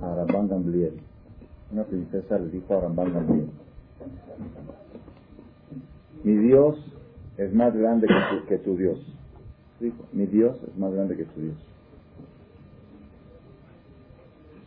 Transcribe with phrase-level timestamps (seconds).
[0.00, 0.94] a Rambán Gambliel.
[1.72, 3.48] Una princesa le dijo a Rambán Gambliel,
[6.24, 6.76] mi Dios
[7.36, 8.98] es más grande que tu, que tu Dios.
[9.80, 11.56] Dijo, mi Dios es más grande que tu Dios.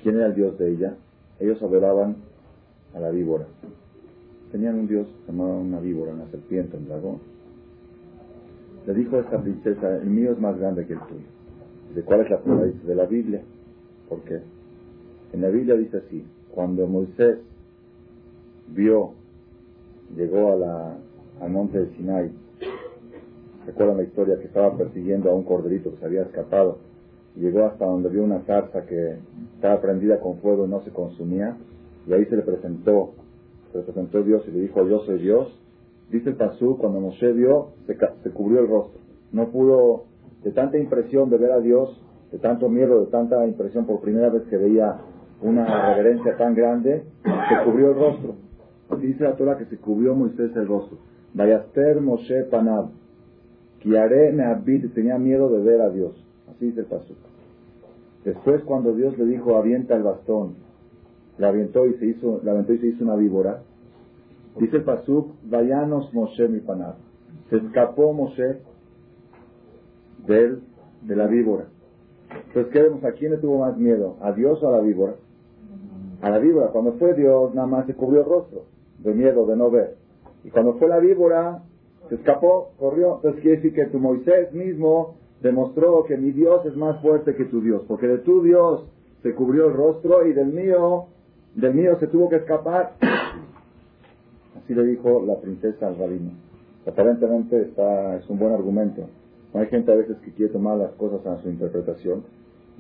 [0.01, 0.95] ¿Quién era el Dios de ella?
[1.39, 2.15] Ellos adoraban
[2.95, 3.45] a la víbora.
[4.51, 7.19] Tenían un Dios llamado una víbora, una serpiente, un dragón.
[8.87, 11.27] Le dijo a esta princesa, el mío es más grande que el tuyo.
[11.93, 12.63] ¿De cuál es la prueba?
[12.63, 13.41] Dice, de la Biblia.
[14.09, 14.41] ¿Por qué?
[15.33, 17.39] En la Biblia dice así, cuando Moisés
[18.67, 19.13] vio,
[20.15, 20.97] llegó a la,
[21.39, 22.31] al monte de Sinai,
[23.65, 26.79] recuerdan la historia que estaba persiguiendo a un corderito que se había escapado,
[27.35, 29.17] llegó hasta donde vio una zarza que
[29.55, 31.57] estaba prendida con fuego y no se consumía,
[32.07, 33.13] y ahí se le presentó,
[33.71, 35.47] se le presentó Dios y le dijo, yo soy Dios.
[36.09, 38.99] Dice el Pasú, cuando Moshe vio, se, se cubrió el rostro.
[39.31, 40.05] No pudo,
[40.43, 41.97] de tanta impresión de ver a Dios,
[42.33, 44.99] de tanto miedo, de tanta impresión por primera vez que veía
[45.41, 48.35] una reverencia tan grande, se cubrió el rostro.
[48.99, 50.97] Dice la Torah que se cubrió Moisés el rostro.
[51.33, 52.89] Vayaster Moshe Panab.
[53.79, 56.13] Kiare Neabit tenía miedo de ver a Dios.
[56.49, 57.17] Así dice el Pasuk.
[58.23, 60.53] Después cuando Dios le dijo avienta el bastón,
[61.39, 63.63] la avientó y se hizo, la aventó y se hizo una víbora.
[64.59, 66.95] Dice el Pasuk, Vayanos Moshe mi Panab.
[67.49, 68.57] Se escapó Moshe
[70.27, 70.61] de él,
[71.01, 71.65] de la víbora.
[72.47, 73.03] Entonces, ¿qué vemos?
[73.03, 74.17] ¿A quién le tuvo más miedo?
[74.21, 75.15] ¿A Dios o a la víbora?
[76.21, 76.67] A la víbora.
[76.67, 78.65] Cuando fue Dios, nada más se cubrió el rostro,
[78.99, 79.95] de miedo, de no ver.
[80.43, 81.63] Y cuando fue la víbora,
[82.09, 83.15] se escapó, corrió.
[83.15, 87.45] Entonces quiere decir que tu Moisés mismo demostró que mi Dios es más fuerte que
[87.45, 88.85] tu Dios, porque de tu Dios
[89.23, 91.07] se cubrió el rostro y del mío,
[91.55, 92.93] del mío se tuvo que escapar.
[94.57, 96.31] Así le dijo la princesa al rabino.
[96.85, 99.07] Aparentemente está, es un buen argumento.
[99.53, 102.23] Hay gente a veces que quiere tomar las cosas a su interpretación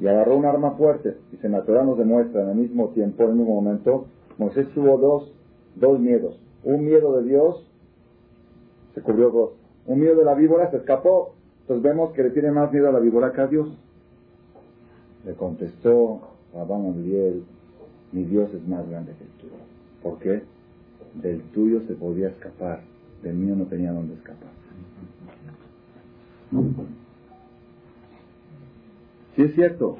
[0.01, 1.15] y agarró un arma fuerte.
[1.31, 4.07] Y se natural nos demuestra en el mismo tiempo, en el mismo momento,
[4.39, 5.31] Moisés tuvo dos,
[5.75, 6.39] dos miedos.
[6.63, 7.63] Un miedo de Dios,
[8.95, 9.51] se cubrió dos.
[9.85, 11.35] Un miedo de la víbora, se escapó.
[11.61, 13.69] Entonces vemos que le tiene más miedo a la víbora que a Dios.
[15.23, 16.21] Le contestó
[16.55, 17.43] Rabán Amliel,
[18.11, 19.63] mi Dios es más grande que el tuyo.
[20.01, 20.41] ¿Por qué?
[21.21, 22.81] Del tuyo se podía escapar,
[23.21, 24.49] del mío no tenía dónde escapar.
[29.35, 29.97] Sí es cierto,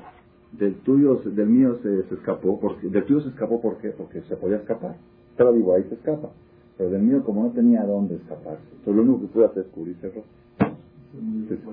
[0.52, 3.90] del tuyo, del mío se, escapó, porque, del tuyo se escapó ¿por qué?
[3.90, 4.96] Porque se podía escapar.
[5.38, 6.30] Pero digo, ahí se escapa.
[6.78, 9.69] Pero del mío, como no tenía dónde escaparse, entonces lo único que pude hacer es
[9.72, 10.12] cubrirse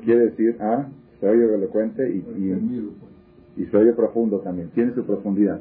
[0.05, 0.89] quiere decir, ah,
[1.21, 5.61] se oye elocuente y, y, y se oye profundo también, tiene su profundidad.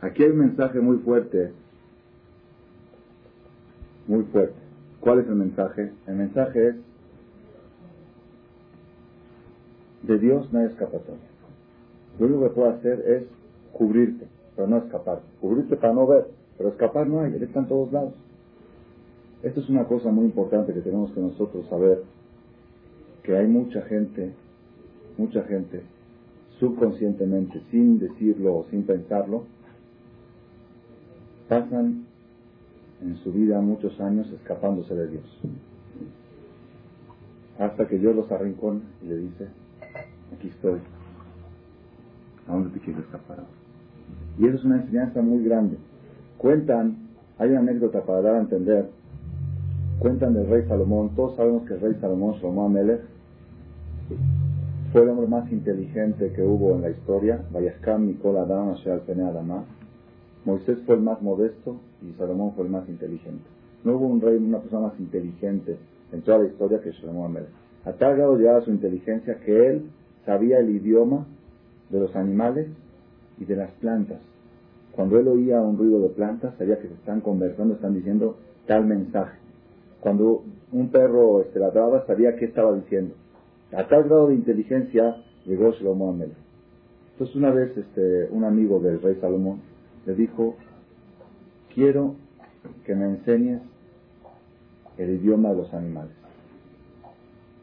[0.00, 1.52] Aquí hay un mensaje muy fuerte,
[4.06, 4.54] muy fuerte.
[5.00, 5.92] ¿Cuál es el mensaje?
[6.06, 6.76] El mensaje es
[10.02, 11.27] de Dios no hay escapatoria.
[12.18, 13.22] Lo único que puedo hacer es
[13.72, 15.20] cubrirte, pero no escapar.
[15.40, 18.14] Cubrirte para no ver, pero escapar no hay, Él está en todos lados.
[19.42, 22.02] Esto es una cosa muy importante que tenemos que nosotros saber,
[23.22, 24.32] que hay mucha gente,
[25.16, 25.82] mucha gente,
[26.58, 29.44] subconscientemente, sin decirlo o sin pensarlo,
[31.48, 32.04] pasan
[33.00, 35.40] en su vida muchos años escapándose de Dios.
[37.60, 39.46] Hasta que Dios los arrincona y le dice,
[40.36, 40.80] aquí estoy.
[42.48, 43.38] ¿A dónde te quieres escapar
[44.38, 45.76] Y eso es una enseñanza muy grande.
[46.38, 46.96] Cuentan,
[47.38, 48.88] hay una anécdota para dar a entender,
[49.98, 53.00] cuentan del rey Salomón, todos sabemos que el rey Salomón, Salomón Amelech,
[54.92, 59.64] fue el hombre más inteligente que hubo en la historia, Vayascam, Nicola Adam, Asher Adama.
[60.46, 63.44] Moisés fue el más modesto y Salomón fue el más inteligente.
[63.84, 65.76] No hubo un rey, una persona más inteligente
[66.12, 67.50] en toda la historia que Salomón Amelech.
[67.84, 69.90] A tal grado llegaba su inteligencia que él
[70.24, 71.26] sabía el idioma
[71.90, 72.68] de los animales
[73.38, 74.18] y de las plantas.
[74.92, 78.84] Cuando él oía un ruido de plantas, sabía que se están conversando, están diciendo tal
[78.84, 79.38] mensaje.
[80.00, 83.14] Cuando un perro este, ladraba, sabía qué estaba diciendo.
[83.72, 86.32] A tal grado de inteligencia llegó Salomón Amel.
[87.12, 89.60] Entonces una vez este, un amigo del rey Salomón
[90.06, 90.56] le dijo,
[91.74, 92.14] quiero
[92.84, 93.60] que me enseñes
[94.96, 96.12] el idioma de los animales.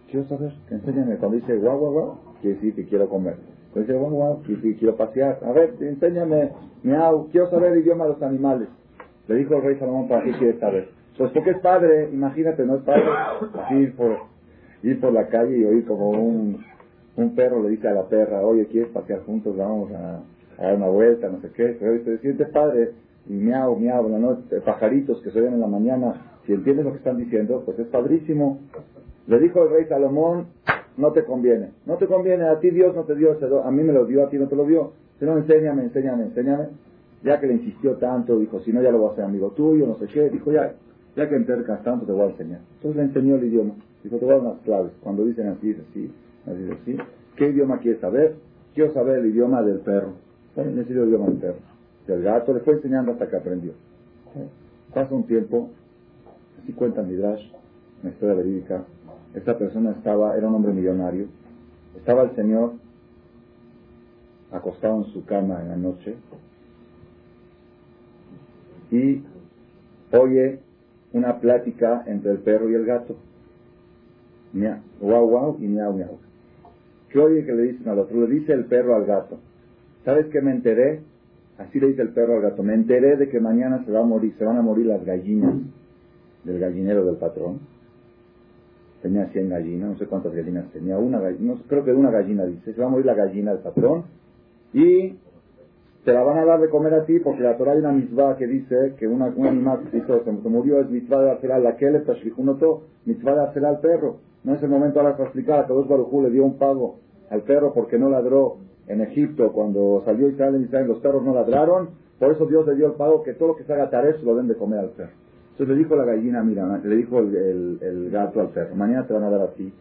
[0.10, 1.18] Quiero saber, enséñame.
[1.18, 3.38] Cuando dice guau, guau, guau, quiere decir que quiero comer.
[3.84, 5.40] Guau, quiere decir que quiero pasear.
[5.44, 6.52] A ver, enséñame,
[6.84, 8.70] miau, quiero saber el idioma de los animales.
[9.28, 10.90] Le dijo el rey Salomón, ¿para qué quiere saber?
[11.18, 13.04] Pues porque es padre, imagínate, no es padre.
[13.62, 14.18] Así ir por,
[14.84, 16.64] ir por la calle y oír como un,
[17.18, 19.56] un perro le dice a la perra, oye, ¿quieres pasear juntos?
[19.58, 20.22] Vamos a,
[20.58, 21.76] dar una vuelta, no sé qué.
[21.80, 22.92] Pero se siente padre
[23.28, 24.38] y miau, miau, ¿no?
[24.64, 26.32] pajaritos que se oyen en la mañana.
[26.46, 28.60] Si entiendes lo que están diciendo, pues es padrísimo.
[29.28, 30.48] Le dijo el rey Salomón,
[30.98, 33.94] no te conviene, no te conviene, a ti Dios no te dio, a mí me
[33.94, 34.94] lo dio, a ti no te lo dio.
[35.20, 36.68] Señor, enséñame, enséñame, enséñame.
[37.24, 39.88] Ya que le insistió tanto, dijo, si no, ya lo voy a hacer amigo tuyo,
[39.88, 40.30] no sé qué.
[40.30, 40.74] Dijo, ya,
[41.16, 42.60] ya que entercas tanto, te voy a enseñar.
[42.76, 43.74] Entonces le enseñó el idioma.
[44.04, 44.92] Dijo, te voy a dar unas claves.
[45.02, 46.12] Cuando dicen así, es así,
[46.46, 46.98] así, es así.
[47.36, 48.36] ¿Qué idioma quieres saber?
[48.74, 50.14] Quiero saber el idioma del perro.
[50.56, 51.60] Necesito el idioma del perro.
[52.08, 53.72] Del gato, le fue enseñando hasta que aprendió.
[54.94, 55.70] Pasa un tiempo,
[56.62, 57.50] así cuenta Midrash,
[58.04, 58.84] una historia verídica.
[59.36, 61.28] Esta persona estaba, era un hombre millonario.
[61.98, 62.74] Estaba el Señor
[64.52, 66.16] acostado en su cama en la noche
[68.92, 69.22] y
[70.14, 70.60] oye
[71.12, 73.16] una plática entre el perro y el gato.
[75.02, 76.18] Guau, guau y miau, miau.
[77.10, 78.22] ¿Qué oye que le dicen al otro?
[78.22, 79.40] Le dice el perro al gato.
[80.06, 81.02] ¿Sabes qué me enteré?
[81.58, 82.64] Así le dice el perro al gato.
[82.64, 85.56] Me enteré de que mañana se va a morir, se van a morir las gallinas
[86.46, 87.75] del gallinero del patrón.
[89.06, 90.98] Tenía 100 gallinas, no sé cuántas gallinas tenía.
[90.98, 92.74] Una gallina, creo que una gallina dice.
[92.74, 94.06] Se va a morir la gallina del patrón
[94.74, 95.20] y
[96.04, 98.36] te la van a dar de comer a ti porque la Torah hay una misma
[98.36, 101.92] que dice que una, un animal que se, murió es mitzvah de hacer la que
[101.92, 102.02] le
[103.06, 104.16] mitzvah de hacer al perro.
[104.44, 106.96] No es el momento ahora para explicar que dos Barujú le dio un pago
[107.30, 108.58] al perro porque no ladró
[108.88, 111.90] en Egipto cuando salió Israel en Israel los perros no ladraron.
[112.18, 114.26] Por eso Dios le dio el pago que todo lo que se haga tarea se
[114.26, 115.25] lo den de comer al perro.
[115.56, 119.14] Entonces le dijo la gallina, mira, le dijo el, el, gato al perro, mañana te
[119.14, 119.72] van a dar a ti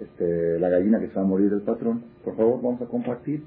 [0.00, 2.02] este, la gallina que se va a morir del patrón.
[2.24, 3.42] Por favor, vamos a compartir.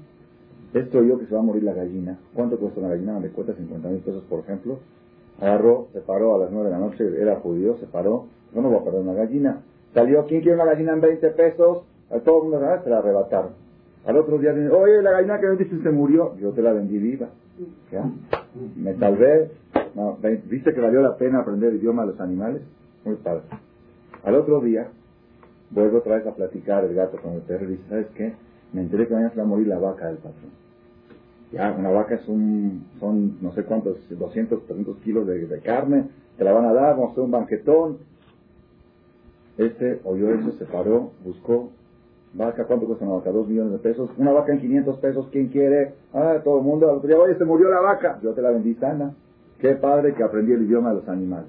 [0.74, 2.18] Esto yo que se va a morir la gallina.
[2.34, 3.18] ¿Cuánto cuesta una gallina?
[3.18, 4.78] Me cuesta 50 mil pesos, por ejemplo.
[5.40, 8.26] Agarró, se paró a las 9 de la noche, era judío, se paró.
[8.54, 9.62] Yo no voy a perder una gallina.
[9.94, 11.84] Salió, ¿quién quiere una gallina en 20 pesos?
[12.10, 13.52] A todo el mundo se la arrebataron.
[14.04, 16.36] Al otro día dice, oye, la gallina que vendiste se murió.
[16.36, 17.30] Yo te la vendí viva.
[17.90, 18.04] ¿Ya?
[18.76, 19.50] Me salvé.
[20.46, 22.62] ¿Viste que valió la pena aprender el idioma de los animales?
[23.04, 23.42] Muy padre.
[24.24, 24.88] Al otro día,
[25.70, 28.32] vuelvo otra vez a platicar el gato con el perro y dice, ¿sabes qué?
[28.72, 30.50] Me enteré que mañana se va a morir la vaca del patrón.
[31.52, 36.42] Ya, una vaca es un, son no sé cuántos, 200, 300 kilos de, carne, te
[36.42, 37.98] la van a dar, vamos a hacer un banquetón.
[39.56, 41.70] Este oyó eso, se paró, buscó,
[42.32, 43.30] vaca, ¿cuánto cuesta una vaca?
[43.30, 44.10] Dos millones de pesos.
[44.18, 45.94] Una vaca en 500 pesos, ¿quién quiere?
[46.12, 46.90] Ah, todo el mundo.
[46.90, 48.18] Al otro día, oye, se murió la vaca.
[48.20, 49.14] Yo te la vendí sana.
[49.64, 51.48] Qué padre que aprendí el idioma de los animales.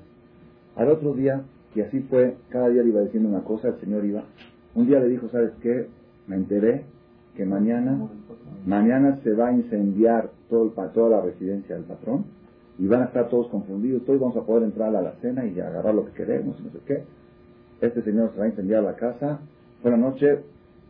[0.77, 1.41] Al otro día,
[1.75, 4.23] y así fue, cada día le iba diciendo una cosa, el Señor iba.
[4.73, 5.87] Un día le dijo, ¿sabes qué?
[6.25, 6.85] Me enteré
[7.35, 8.07] que mañana,
[8.65, 12.23] mañana se va a incendiar todo el, toda la residencia del patrón
[12.79, 15.59] y van a estar todos confundidos, todos vamos a poder entrar a la cena y
[15.59, 17.03] agarrar lo que queremos, no sé qué.
[17.81, 19.41] Este señor se va a incendiar la casa.
[19.81, 20.39] Fue la noche,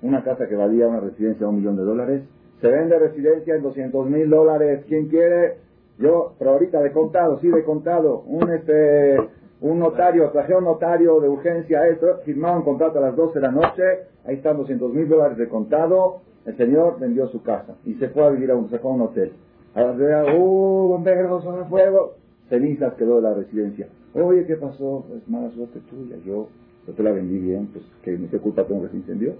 [0.03, 2.21] una casa que valía una residencia de un millón de dólares.
[2.61, 4.85] Se vende residencia en 200 mil dólares.
[4.87, 5.64] ¿Quién quiere?
[5.97, 8.21] Yo, pero ahorita de contado, sí, de contado.
[8.27, 9.17] Un, este,
[9.61, 13.45] un notario, traje un notario de urgencia, esto, firmaron un contrato a las 12 de
[13.45, 13.83] la noche.
[14.25, 18.23] Ahí están 200 mil dólares de contado el señor vendió su casa y se fue
[18.23, 19.33] a vivir a un, a un hotel.
[19.73, 22.15] A la vea, ¡uh, bomberos, son fuego!
[22.49, 23.87] Cenizas quedó de la residencia.
[24.13, 25.05] Oye, ¿qué pasó?
[25.17, 26.17] Es mala suerte tuya.
[26.23, 26.47] Yo,
[26.87, 29.33] yo te la vendí bien, pues, ¿qué, ¿qué culpa tengo que se incendió?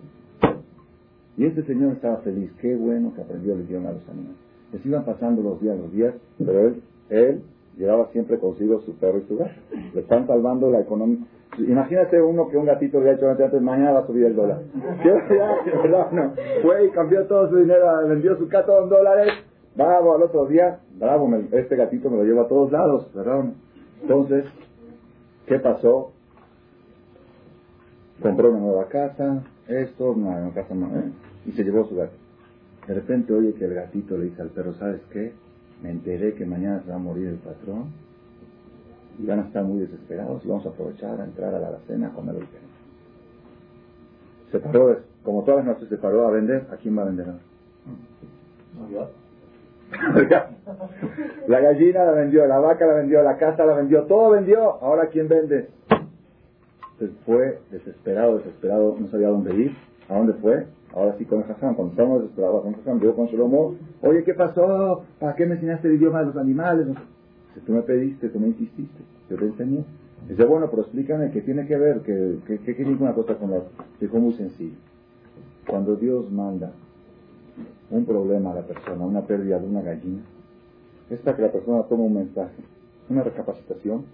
[1.37, 2.51] Y este señor estaba feliz.
[2.59, 4.37] Qué bueno que aprendió el idioma de los animales.
[4.75, 7.41] Les iban pasando los días, los días, pero él, él
[7.77, 9.53] llevaba siempre consigo su perro y su gato.
[9.93, 11.19] Le están salvando la economía.
[11.57, 14.63] Imagínate uno que un gatito le ha hecho antes, mañana va a subir el dólar.
[16.61, 19.33] Fue y cambió todo su dinero, vendió su gato en dólares.
[19.77, 23.45] Bravo, al otro día, bravo, este gatito me lo lleva a todos lados, ¿verdad?
[24.01, 24.43] Entonces,
[25.45, 26.11] ¿qué pasó?
[28.21, 31.11] Compró una nueva casa, esto, una nueva casa, ¿eh?
[31.45, 32.24] y se llevó su gato.
[32.87, 35.33] De repente oye que el gatito le dice al perro, ¿sabes qué?
[35.81, 37.85] Me enteré que mañana se va a morir el patrón
[39.17, 42.11] y van a estar muy desesperados y vamos a aprovechar a entrar a la cena
[42.13, 42.37] con el
[44.51, 47.27] Se paró, como todas las noches se paró a vender, ¿a quién va a vender
[51.47, 55.07] la gallina la vendió, la vaca la vendió, la casa la vendió, todo vendió, ahora
[55.07, 55.69] ¿quién vende?
[56.93, 59.75] Entonces fue desesperado, desesperado, no sabía dónde ir,
[60.09, 60.67] ¿a dónde fue?
[60.93, 65.03] Ahora sí con Hassan, cuando estábamos desesperados con Hassan, yo con Shlomo, oye, ¿qué pasó?
[65.19, 66.87] ¿Para qué me enseñaste el idioma de los animales?
[67.53, 69.83] Si tú me pediste, tú me insististe, yo te enseñé.
[70.29, 73.57] Dice, bueno, pero explícame qué tiene que ver, que, que, que, una cosa con la
[73.57, 73.85] otra.
[73.99, 74.75] Dijo muy sencillo.
[75.67, 76.71] Cuando Dios manda
[77.91, 80.21] un problema a la persona, una pérdida de una gallina,
[81.09, 82.63] esta que la persona toma un mensaje,
[83.09, 84.05] una recapacitación,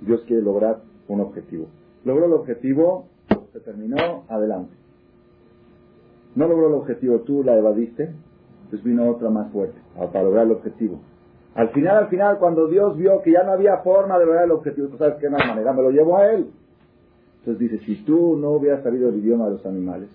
[0.00, 1.66] Dios quiere lograr un objetivo.
[2.04, 3.06] Logró el objetivo,
[3.52, 4.74] se terminó, adelante.
[6.38, 8.10] No logró el objetivo, tú la evadiste,
[8.70, 11.00] pues vino otra más fuerte para lograr el objetivo.
[11.56, 14.52] Al final, al final, cuando Dios vio que ya no había forma de lograr el
[14.52, 16.46] objetivo, tú sabes que no hay manera, me lo llevo a Él.
[17.40, 20.10] Entonces dice, si tú no hubieras sabido el idioma de los animales,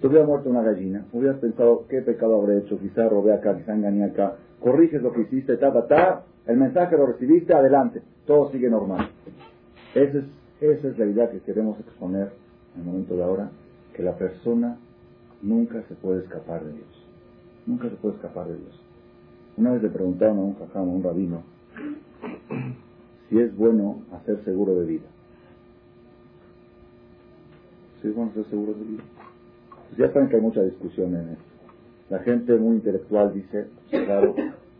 [0.00, 3.72] te hubiera muerto una gallina, hubieras pensado qué pecado habré hecho, quizá robé acá, quizá
[3.72, 8.50] engañé acá, corriges lo que hiciste, ta, ta, ta, el mensaje lo recibiste, adelante, todo
[8.50, 9.10] sigue normal.
[9.94, 10.24] Esa es,
[10.60, 12.32] esa es la idea que queremos exponer
[12.74, 13.50] en el momento de ahora,
[13.94, 14.76] que la persona
[15.42, 17.06] nunca se puede escapar de Dios.
[17.66, 18.80] Nunca se puede escapar de Dios.
[19.56, 21.42] Una vez le preguntaron a un jajam, a un rabino,
[23.28, 25.06] si es bueno hacer seguro de vida.
[28.00, 29.02] Si es bueno hacer seguro de vida.
[29.88, 31.44] Pues ya saben que hay mucha discusión en esto.
[32.08, 34.34] La gente muy intelectual dice, claro,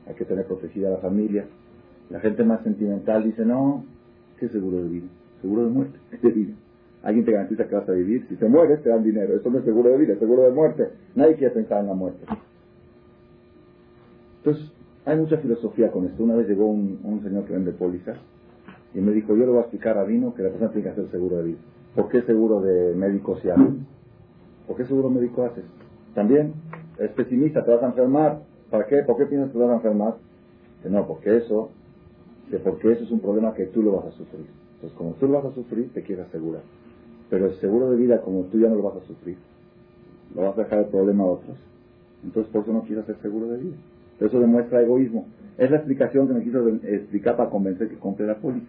[0.07, 1.47] hay que tener protegida a la familia.
[2.11, 3.85] La gente más sentimental dice, no,
[4.39, 5.07] ¿qué seguro de vida?
[5.41, 6.55] Seguro de muerte, de vida.
[7.03, 8.27] Alguien te garantiza que vas a vivir.
[8.29, 9.35] Si te mueres, te dan dinero.
[9.35, 10.89] Eso no es seguro de vida, es seguro de muerte.
[11.15, 12.25] Nadie quiere pensar en la muerte.
[14.39, 14.73] Entonces,
[15.05, 16.23] hay mucha filosofía con esto.
[16.23, 18.19] Una vez llegó un, señor que vende pólizas
[18.95, 20.91] y me dijo, yo le voy a explicar a Vino que la persona tiene que
[20.91, 21.59] hacer seguro de vida.
[21.95, 23.63] ¿Por qué seguro de médico se hace?
[24.67, 25.65] ¿Por qué seguro médico haces?
[26.15, 26.55] También
[26.99, 28.41] es pesimista, te vas a enfermar.
[28.71, 29.03] ¿Para qué?
[29.03, 30.15] ¿Por qué piensas que te vas a enfermar?
[30.89, 31.71] No, porque eso,
[32.51, 34.47] que porque eso es un problema que tú lo vas a sufrir.
[34.75, 36.63] Entonces, como tú lo vas a sufrir, te quieres asegurar.
[37.33, 39.39] Pero el seguro de vida, como tú ya no lo vas a sufrir,
[40.35, 41.57] lo vas a dejar el problema a otros.
[42.23, 43.77] Entonces, por eso no quieres hacer seguro de vida.
[44.21, 45.25] Eso demuestra egoísmo.
[45.57, 48.67] Es la explicación que me quiso explicar para convencer que compre la póliza.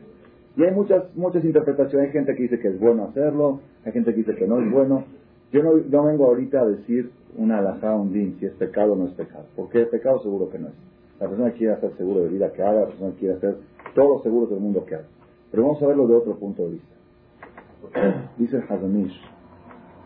[0.55, 2.07] Y hay muchas, muchas interpretaciones.
[2.07, 4.71] Hay gente que dice que es bueno hacerlo, hay gente que dice que no es
[4.71, 5.03] bueno.
[5.51, 9.07] Yo no, vengo ahorita a decir una alajá, un din, si es pecado o no
[9.07, 9.43] es pecado.
[9.57, 10.73] Porque es pecado seguro que no es.
[11.19, 13.57] La persona quiere hacer seguro de vida que haga, la persona quiere hacer
[13.93, 15.07] todos los seguros del mundo que haga.
[15.51, 16.93] Pero vamos a verlo de otro punto de vista.
[18.37, 19.11] Dice el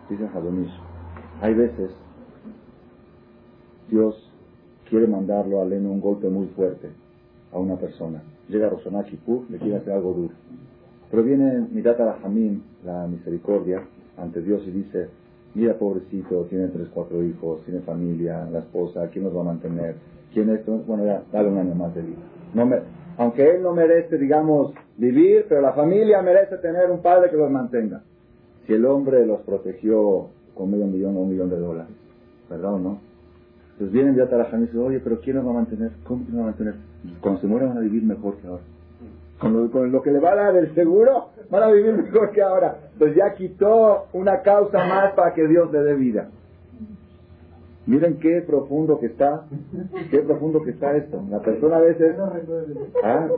[0.09, 0.73] dice el Hadonish,
[1.41, 1.91] hay veces
[3.89, 4.15] Dios
[4.89, 6.89] quiere mandarlo a Leno un golpe muy fuerte
[7.51, 8.21] a una persona.
[8.49, 10.33] Llega Roshaná Kippur, le quiere hacer algo duro.
[11.09, 13.83] Pero viene Mirat Hamim, la misericordia,
[14.17, 15.09] ante Dios y dice,
[15.53, 19.95] mira pobrecito, tiene tres, cuatro hijos, tiene familia, la esposa, ¿quién nos va a mantener?
[20.33, 20.65] ¿Quién es?
[20.65, 22.17] Bueno, ya, dale un año más de vida.
[22.53, 22.77] No me,
[23.17, 27.49] aunque él no merece, digamos, vivir, pero la familia merece tener un padre que los
[27.49, 28.01] mantenga.
[28.65, 31.91] Si el hombre los protegió con medio millón o un millón de dólares,
[32.49, 32.99] ¿verdad o no?
[33.73, 35.91] Entonces vienen de Ataraján y dicen, oye, pero ¿quién nos va a mantener?
[36.03, 36.75] ¿Cómo nos va a mantener?
[37.21, 38.63] Cuando se muera van a vivir mejor que ahora.
[39.39, 42.77] Con lo, que le va a dar el seguro, van a vivir mejor que ahora.
[42.93, 46.29] Entonces ya quitó una causa más para que Dios le dé vida.
[47.87, 49.45] Miren qué profundo que está,
[50.11, 51.23] qué profundo que está esto.
[51.29, 52.15] La persona a veces...
[53.03, 53.27] ¿Ah?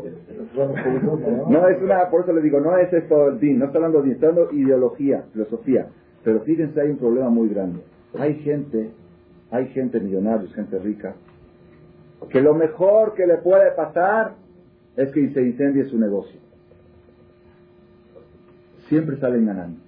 [1.49, 4.01] No es una, por eso le digo, no es esto el din, no está hablando
[4.01, 5.87] de está hablando ideología, filosofía.
[6.23, 7.79] Pero fíjense, hay un problema muy grande.
[8.17, 8.89] Hay gente
[9.51, 11.15] hay gente millonaria, gente rica,
[12.29, 14.35] que lo mejor que le puede pasar
[14.95, 16.39] es que se incendie su negocio.
[18.89, 19.79] Siempre salen ganando.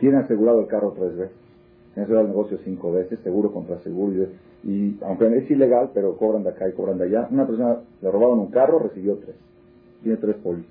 [0.00, 1.36] Tiene asegurado el carro tres veces.
[1.98, 4.26] Tiene asegurado el negocio cinco veces, seguro contra seguro.
[4.62, 7.26] Y, aunque es ilegal, pero cobran de acá y cobran de allá.
[7.28, 9.34] Una persona le robaron un carro, recibió tres.
[10.04, 10.70] Tiene tres pólizas.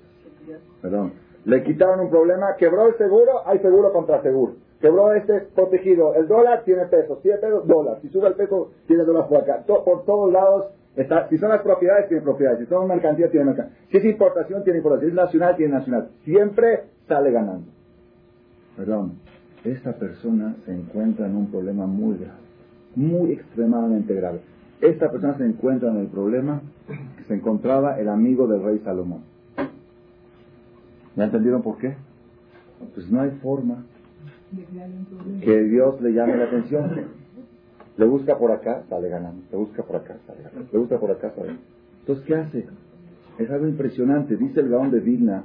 [0.80, 1.12] Perdón.
[1.44, 4.54] Le quitaron un problema, quebró el seguro, hay seguro contra seguro.
[4.80, 6.14] Quebró este protegido.
[6.14, 7.18] El dólar tiene peso.
[7.22, 7.98] Si pesos, dólar.
[8.00, 9.64] Si sube el peso, tiene dólar por acá.
[9.66, 10.68] por todos lados.
[10.96, 12.60] Está, si son las propiedades, tiene propiedades.
[12.60, 13.78] Si son mercancías, tiene mercancías.
[13.90, 15.10] Si es importación, tiene importación.
[15.10, 16.08] Si es nacional, tiene nacional.
[16.24, 17.70] Siempre sale ganando.
[18.78, 19.28] Perdón.
[19.72, 22.40] Esta persona se encuentra en un problema muy grave.
[22.96, 24.40] Muy extremadamente grave.
[24.80, 26.62] Esta persona se encuentra en el problema
[27.16, 29.22] que se encontraba el amigo del rey Salomón.
[31.16, 31.96] ¿Me entendieron por qué?
[32.94, 33.84] Pues no hay forma
[35.42, 37.18] que Dios le llame la atención.
[37.96, 39.42] Le busca por acá, sale ganando.
[39.50, 40.68] Le busca por acá, sale ganando.
[40.72, 41.64] Le busca por acá, sale ganando.
[42.00, 42.66] Entonces, ¿qué hace?
[43.38, 44.36] Es algo impresionante.
[44.36, 45.42] Dice el Gaón de Vigna,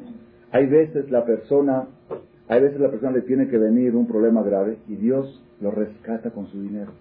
[0.52, 1.88] hay veces la persona,
[2.48, 6.32] hay veces la persona le tiene que venir un problema grave y Dios lo rescata
[6.32, 6.92] con su dinero.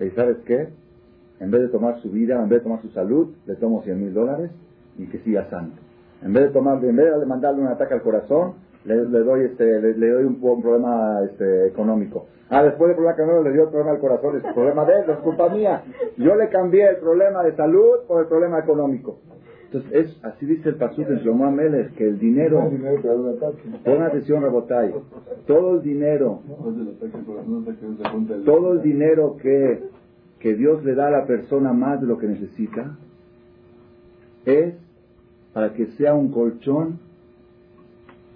[0.00, 0.68] ¿Y sabes qué?
[1.40, 4.00] En vez de tomar su vida, en vez de tomar su salud, le tomo 100
[4.00, 4.50] mil dólares
[4.98, 5.80] y que siga santo.
[6.22, 9.80] En vez de tomar, en vez de mandarle un ataque al corazón, le, doy este,
[9.80, 12.26] le, doy un, problema este, económico.
[12.50, 15.10] Ah, después del problema económico le dio el problema al corazón, es problema de él,
[15.10, 15.82] es culpa mía.
[16.16, 19.18] Yo le cambié el problema de salud por el problema económico.
[19.70, 22.70] Entonces, es, así dice el pasú en Shlomo Amelech, que el dinero,
[23.84, 24.94] pon atención, Rebotay,
[25.46, 26.40] todo el dinero,
[28.46, 29.82] todo el dinero que,
[30.40, 32.96] que Dios le da a la persona más de lo que necesita,
[34.46, 34.74] es
[35.52, 37.00] para que sea un colchón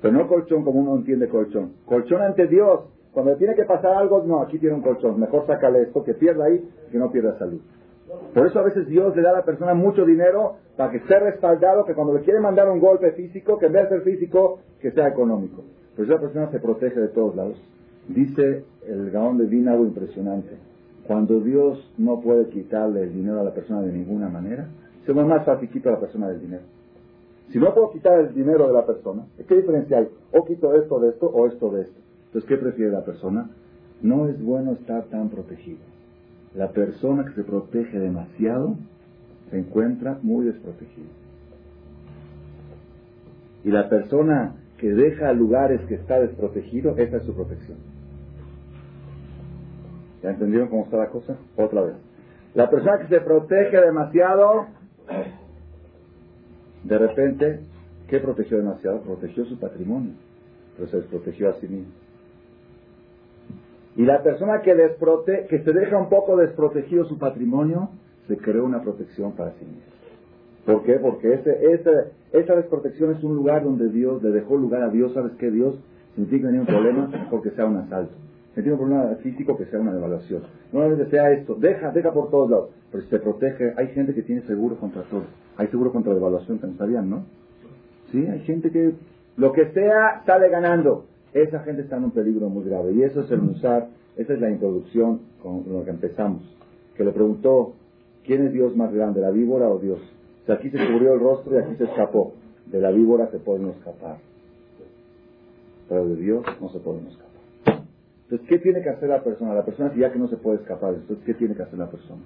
[0.02, 1.74] pero no colchón como uno entiende colchón.
[1.86, 2.80] Colchón ante Dios.
[3.12, 5.20] Cuando tiene que pasar algo, no, aquí tiene un colchón.
[5.20, 7.60] Mejor sácale esto, que pierda ahí, que no pierda salud.
[8.34, 11.18] Por eso a veces Dios le da a la persona mucho dinero para que esté
[11.18, 14.60] respaldado, que cuando le quiere mandar un golpe físico, que en vez de ser físico,
[14.80, 15.62] que sea económico.
[15.96, 17.60] Pero esa persona se protege de todos lados.
[18.08, 20.56] Dice el Gaón de Vina algo impresionante.
[21.06, 24.68] Cuando Dios no puede quitarle el dinero a la persona de ninguna manera,
[25.04, 26.62] se va más fácil quito a la persona del dinero.
[27.50, 30.08] Si no puedo quitar el dinero de la persona, ¿qué diferencia hay?
[30.32, 32.00] O quito esto de esto o esto de esto.
[32.26, 33.50] Entonces, ¿qué prefiere la persona?
[34.00, 35.80] No es bueno estar tan protegido.
[36.54, 38.76] La persona que se protege demasiado
[39.52, 41.10] se encuentra muy desprotegida.
[43.64, 47.76] Y la persona que deja lugares que está desprotegido, esa es su protección.
[50.22, 51.36] ¿Ya entendieron cómo está la cosa?
[51.56, 51.96] Otra vez.
[52.54, 54.68] La persona que se protege demasiado,
[56.84, 57.60] de repente,
[58.08, 59.02] ¿qué protegió demasiado?
[59.02, 60.14] Protegió su patrimonio,
[60.76, 61.92] pero se desprotegió a sí mismo.
[63.96, 67.90] Y la persona que, desprote que se deja un poco desprotegido su patrimonio,
[68.28, 69.92] se creó una protección para sí mismo.
[70.64, 70.94] ¿Por qué?
[70.94, 71.90] Porque ese, ese,
[72.32, 75.12] esa desprotección es un lugar donde Dios le dejó lugar a Dios.
[75.12, 75.50] ¿Sabes qué?
[75.50, 75.76] Dios,
[76.14, 78.12] si tiene un problema, mejor que sea un asalto.
[78.54, 80.42] Si tiene un problema físico, que sea una devaluación.
[80.72, 81.54] No que sea esto.
[81.54, 82.70] Deja, deja por todos lados.
[82.90, 85.24] Pero si se protege, hay gente que tiene seguro contra todo.
[85.56, 87.24] Hay seguro contra devaluación, que no sabían, ¿no?
[88.10, 88.94] Sí, hay gente que
[89.36, 91.06] lo que sea sale ganando.
[91.32, 92.92] Esa gente está en un peligro muy grave.
[92.92, 96.42] Y eso es el Musar, esa es la introducción con lo que empezamos.
[96.94, 97.72] Que le preguntó,
[98.24, 100.00] ¿quién es Dios más grande, la víbora o Dios?
[100.48, 102.34] Aquí se cubrió el rostro y aquí se escapó.
[102.66, 104.16] De la víbora se pueden escapar.
[105.88, 107.82] Pero de Dios no se pueden escapar.
[108.24, 109.54] Entonces, ¿qué tiene que hacer la persona?
[109.54, 110.94] La persona ya que no se puede escapar.
[110.94, 112.22] Entonces, ¿qué tiene que hacer la persona?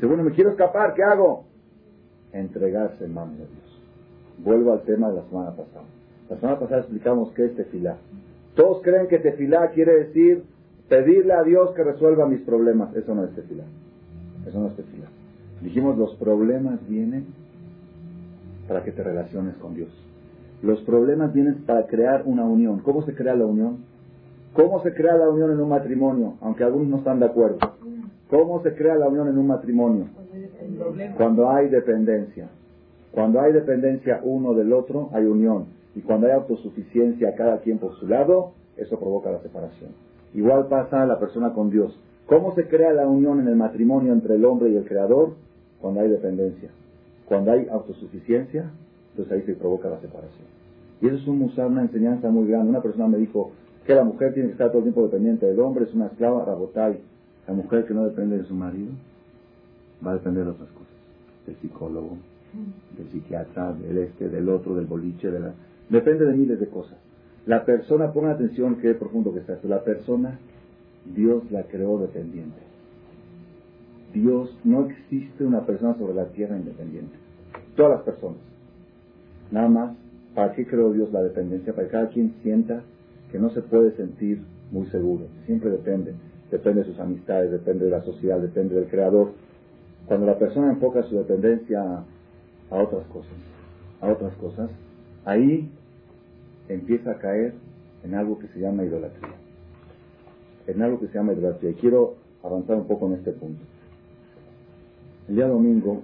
[0.00, 1.44] Dice, me quiero escapar, ¿qué hago?
[2.32, 3.82] Entregarse en manos de Dios.
[4.38, 5.84] Vuelvo al tema de la semana pasada.
[6.28, 7.98] La semana pasada explicamos qué es tefilá.
[8.54, 10.44] Todos creen que tefilá quiere decir
[10.88, 12.94] pedirle a Dios que resuelva mis problemas.
[12.96, 13.64] Eso no es tefilá.
[14.46, 15.06] Eso no es tefilá.
[15.62, 17.26] Dijimos, los problemas vienen
[18.68, 19.88] para que te relaciones con Dios.
[20.62, 22.80] Los problemas vienen para crear una unión.
[22.80, 23.78] ¿Cómo se crea la unión?
[24.54, 26.34] ¿Cómo se crea la unión en un matrimonio?
[26.40, 27.58] Aunque algunos no están de acuerdo.
[28.30, 30.06] ¿Cómo se crea la unión en un matrimonio?
[31.16, 32.48] Cuando hay dependencia.
[33.12, 35.66] Cuando hay dependencia uno del otro, hay unión.
[35.94, 39.90] Y cuando hay autosuficiencia cada quien por su lado, eso provoca la separación.
[40.34, 41.98] Igual pasa la persona con Dios.
[42.26, 45.34] ¿Cómo se crea la unión en el matrimonio entre el hombre y el creador?
[45.80, 46.70] Cuando hay dependencia.
[47.26, 48.70] Cuando hay autosuficiencia,
[49.10, 50.46] entonces ahí se provoca la separación.
[51.00, 52.70] Y eso es un una enseñanza muy grande.
[52.70, 53.52] Una persona me dijo
[53.86, 56.44] que la mujer tiene que estar todo el tiempo dependiente del hombre, es una esclava,
[56.44, 56.98] rabotai.
[57.46, 58.90] La mujer que no depende de su marido
[60.04, 60.86] va a depender de otras cosas.
[61.46, 62.16] Del psicólogo,
[62.96, 65.52] del psiquiatra, del este, del otro, del boliche, de.
[65.88, 66.96] Depende de miles de cosas.
[67.46, 69.68] La persona, ponga atención qué profundo que está esto.
[69.68, 70.40] La persona,
[71.14, 72.66] Dios la creó dependiente.
[74.12, 77.16] Dios, no existe una persona sobre la tierra independiente.
[77.76, 78.38] Todas las personas.
[79.50, 79.96] Nada más,
[80.34, 81.74] ¿para qué creó Dios la dependencia?
[81.74, 82.82] Para que cada quien sienta
[83.30, 84.40] que no se puede sentir
[84.72, 85.26] muy seguro.
[85.44, 86.14] Siempre depende.
[86.50, 89.32] Depende de sus amistades, depende de la sociedad, depende del creador.
[90.06, 91.82] Cuando la persona enfoca su dependencia
[92.70, 93.32] a otras cosas,
[94.00, 94.70] a otras cosas,
[95.24, 95.68] ahí
[96.68, 97.54] empieza a caer
[98.04, 99.45] en algo que se llama idolatría.
[100.66, 101.70] En algo que se llama idolatría.
[101.70, 103.62] Y quiero avanzar un poco en este punto.
[105.28, 106.02] El día domingo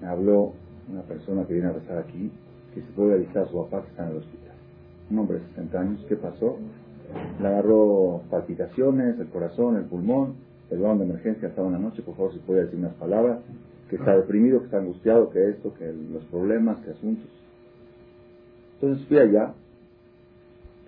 [0.00, 0.52] me habló
[0.90, 2.30] una persona que viene a rezar aquí
[2.74, 4.54] que se puede avisar a su papá que está en el hospital.
[5.10, 6.04] Un hombre de 60 años.
[6.08, 6.56] ¿Qué pasó?
[7.40, 10.34] Le agarró palpitaciones, el corazón, el pulmón.
[10.70, 12.02] El balón de emergencia estaba en la noche.
[12.02, 13.40] Por favor, si puede decir unas palabras.
[13.88, 17.28] Que está deprimido, que está angustiado, que esto, que los problemas, que asuntos.
[18.74, 19.52] Entonces fui allá.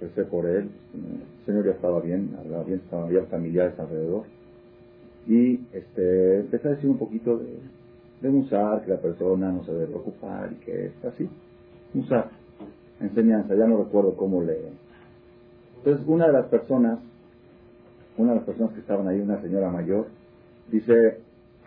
[0.01, 0.69] Recé por él.
[0.95, 4.25] El señor ya estaba bien, hablaba bien, estaba, había familiares alrededor
[5.27, 7.59] y este, empecé a decir un poquito de,
[8.21, 11.29] de Musar, que la persona no se debe preocupar y que es así.
[11.95, 12.31] Musar,
[13.01, 14.73] enseñanza, ya no recuerdo cómo leer.
[15.79, 17.01] Entonces, una de las personas,
[18.17, 20.07] una de las personas que estaban ahí, una señora mayor,
[20.71, 21.19] dice,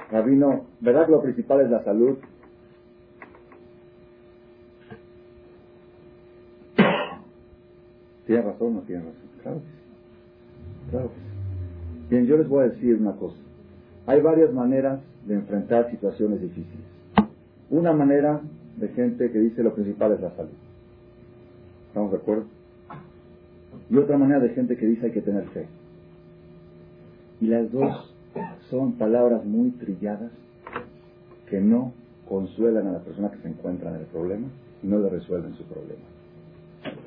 [0.09, 2.17] Rabino, ¿verdad lo principal es la salud?
[8.29, 9.15] ¿Tiene razón o no tiene razón?
[9.41, 10.91] Claro que sí.
[10.91, 12.09] Claro que sí.
[12.11, 13.37] Bien, yo les voy a decir una cosa.
[14.05, 16.85] Hay varias maneras de enfrentar situaciones difíciles.
[17.71, 18.39] Una manera
[18.77, 20.51] de gente que dice lo principal es la salud.
[21.87, 22.43] ¿Estamos de acuerdo?
[23.89, 25.65] Y otra manera de gente que dice hay que tener fe.
[27.41, 28.13] Y las dos
[28.69, 30.29] son palabras muy trilladas
[31.49, 31.93] que no
[32.27, 34.45] consuelan a la persona que se encuentra en el problema
[34.83, 36.18] y no le resuelven su problema.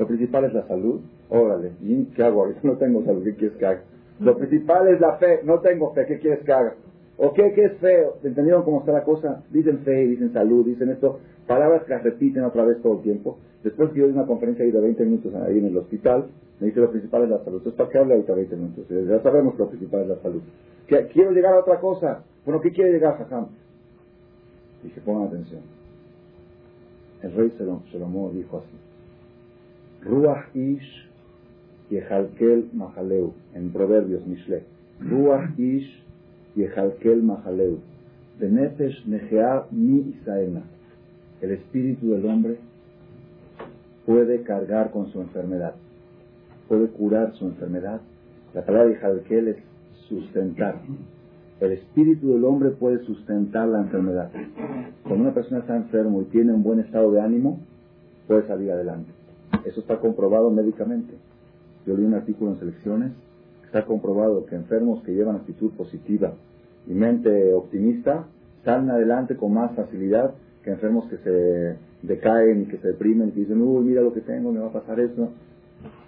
[0.02, 1.00] Lo principal es la salud.
[1.28, 2.48] Órale, ¿y qué hago?
[2.64, 3.82] No tengo salud, ¿qué quieres que haga?
[4.18, 5.42] Lo principal es la fe.
[5.44, 6.74] No tengo fe, ¿qué quieres que haga?
[7.18, 8.16] ¿O qué, qué es feo?
[8.24, 9.44] ¿Entendieron cómo está la cosa?
[9.50, 11.20] Dicen fe, dicen salud, dicen esto.
[11.46, 13.38] Palabras que las repiten otra vez todo el tiempo.
[13.62, 16.26] Después que yo di una conferencia ahí de 20 minutos ahí en el hospital,
[16.58, 17.58] me dice lo principal es la salud.
[17.58, 18.86] Entonces, ¿para qué habla ahorita 20 minutos?
[18.88, 20.42] Ya sabemos que lo principal es la salud.
[21.12, 22.24] quiero llegar a otra cosa.
[22.44, 23.46] Bueno, ¿qué quiere llegar, Jajam?
[24.82, 25.60] Dije, pongan atención.
[27.22, 27.52] El rey
[27.92, 28.91] Salomón dijo así.
[30.04, 31.06] Ruach ish
[31.90, 33.32] yehalkel mahaleu.
[33.54, 34.62] En Proverbios, Mishle.
[35.00, 36.02] Ruach ish
[36.56, 37.78] yehalkel mahaleu.
[38.40, 40.62] Benefesh nejea mi isaena.
[41.40, 42.56] El espíritu del hombre
[44.06, 45.74] puede cargar con su enfermedad.
[46.68, 48.00] Puede curar su enfermedad.
[48.54, 49.56] La palabra yehalkel es
[50.08, 50.80] sustentar.
[51.60, 54.30] El espíritu del hombre puede sustentar la enfermedad.
[55.04, 57.60] Cuando una persona está enfermo y tiene un buen estado de ánimo,
[58.26, 59.21] puede salir adelante.
[59.64, 61.14] Eso está comprobado médicamente.
[61.86, 63.12] Yo leí un artículo en Selecciones,
[63.64, 66.34] está comprobado que enfermos que llevan actitud positiva
[66.86, 68.26] y mente optimista
[68.64, 73.40] salen adelante con más facilidad que enfermos que se decaen y que se deprimen y
[73.40, 75.30] dicen, uy, mira lo que tengo, me va a pasar eso.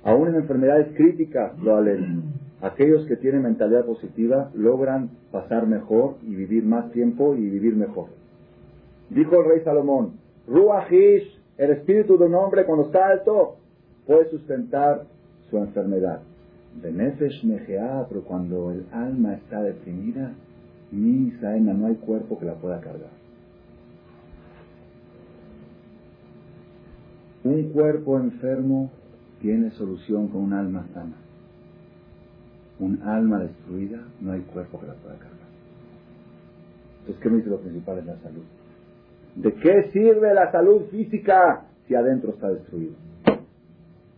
[0.05, 2.23] Aún en enfermedades críticas lo.
[2.61, 8.07] Aquellos que tienen mentalidad positiva logran pasar mejor y vivir más tiempo y vivir mejor.
[9.11, 10.13] Dijo el rey Salomón,
[10.47, 13.57] Ruahish, el espíritu de un hombre cuando está alto,
[14.07, 15.05] puede sustentar
[15.51, 16.21] su enfermedad.
[16.83, 20.33] Benefesh Mejea, pero cuando el alma está deprimida,
[20.91, 23.11] ni saena, no hay cuerpo que la pueda cargar.
[27.45, 28.91] Un cuerpo enfermo
[29.41, 31.25] tiene solución con un alma sana
[32.79, 35.33] un alma destruida, no hay cuerpo que la pueda cargar.
[37.01, 38.43] Entonces, ¿qué me dice lo principal es la salud?
[39.37, 42.95] ¿De qué sirve la salud física si adentro está destruido?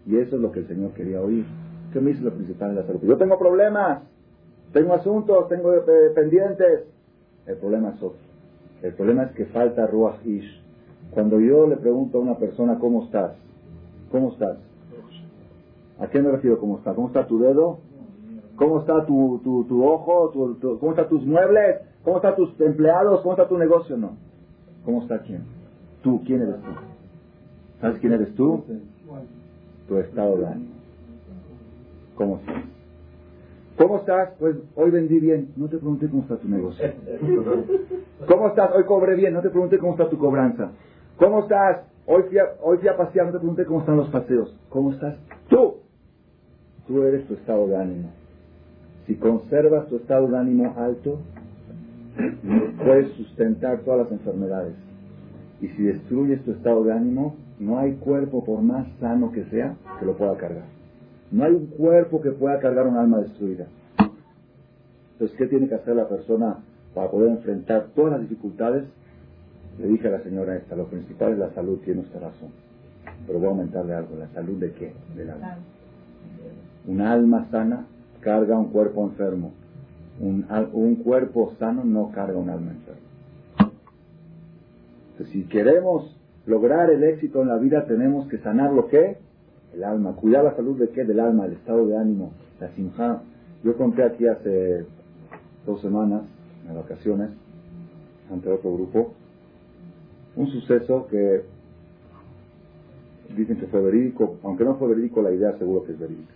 [0.07, 1.45] Y eso es lo que el Señor quería oír.
[1.93, 3.01] ¿Qué me dice lo principal de la salud?
[3.03, 4.03] Yo tengo problemas,
[4.73, 5.83] tengo asuntos, tengo eh,
[6.15, 6.85] pendientes.
[7.47, 8.19] El problema es otro.
[8.83, 10.63] El problema es que falta Ruach Ish.
[11.11, 13.33] Cuando yo le pregunto a una persona, ¿cómo estás?
[14.11, 14.59] ¿Cómo estás?
[15.99, 16.95] ¿A qué me refiero cómo está?
[16.95, 17.79] ¿Cómo está tu dedo?
[18.57, 20.31] ¿Cómo está tu, tu, tu ojo?
[20.79, 21.77] ¿Cómo están tus muebles?
[22.05, 23.23] ¿Cómo están tus empleados?
[23.23, 23.97] ¿Cómo está tu negocio?
[23.97, 24.26] No.
[24.87, 25.43] ¿Cómo está quién?
[26.05, 26.71] Tú, ¿quién eres tú?
[27.81, 28.65] ¿Sabes quién eres tú?
[29.89, 30.75] Tu estado de ánimo.
[32.15, 32.63] ¿Cómo estás?
[33.77, 34.31] ¿Cómo estás?
[34.39, 35.49] Pues hoy vendí bien.
[35.57, 36.87] No te pregunté cómo está tu negocio.
[38.29, 38.71] ¿Cómo estás?
[38.77, 39.35] Hoy cobré bien.
[39.35, 40.71] No te pregunté cómo está tu cobranza.
[41.19, 41.83] ¿Cómo estás?
[42.07, 43.27] Hoy fui, a, hoy fui a pasear.
[43.27, 44.57] No te pregunté cómo están los paseos.
[44.69, 45.17] ¿Cómo estás?
[45.49, 45.79] Tú.
[46.87, 48.11] Tú eres tu estado de ánimo.
[49.09, 51.19] Si conservas tu estado de ánimo alto,
[52.85, 54.75] puedes sustentar todas las enfermedades.
[55.61, 59.75] Y si destruyes tu estado de ánimo, no hay cuerpo, por más sano que sea,
[59.99, 60.67] que lo pueda cargar.
[61.31, 63.67] No hay un cuerpo que pueda cargar un alma destruida.
[65.13, 66.59] Entonces, ¿qué tiene que hacer la persona
[66.95, 68.85] para poder enfrentar todas las dificultades?
[69.79, 72.51] Le dije a la señora esta, lo principal es la salud, tiene usted razón.
[73.27, 74.93] Pero voy a aumentarle algo, ¿la salud de qué?
[75.17, 75.57] Del alma.
[76.87, 77.87] Un alma sana
[78.21, 79.53] carga un cuerpo enfermo.
[80.21, 83.73] Un, un cuerpo sano no carga un alma enferma.
[85.31, 89.19] si queremos lograr el éxito en la vida, tenemos que sanar lo que?
[89.75, 90.13] El alma.
[90.13, 91.05] Cuidar la salud de qué?
[91.05, 93.23] Del alma, el estado de ánimo, la simja.
[93.63, 94.87] Yo conté aquí hace
[95.67, 96.23] dos semanas,
[96.69, 97.31] en vacaciones,
[98.31, 99.13] ante otro grupo,
[100.37, 101.43] un suceso que
[103.37, 106.33] dicen que fue verídico, aunque no fue verídico, la idea seguro que es verídica.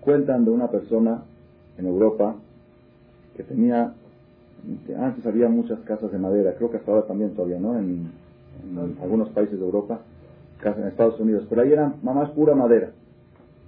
[0.00, 1.22] Cuentan de una persona
[1.78, 2.36] en Europa
[3.36, 3.92] que tenía,
[4.98, 7.78] antes había muchas casas de madera, creo que hasta ahora también todavía, ¿no?
[7.78, 8.26] En,
[9.02, 10.00] algunos países de Europa,
[10.58, 12.90] casas en Estados Unidos, pero ahí era más pura madera.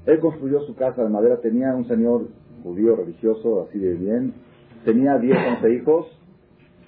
[0.07, 2.29] Él construyó su casa de madera, tenía un señor
[2.63, 4.33] judío religioso, así de bien,
[4.85, 6.07] tenía 10, 11 hijos,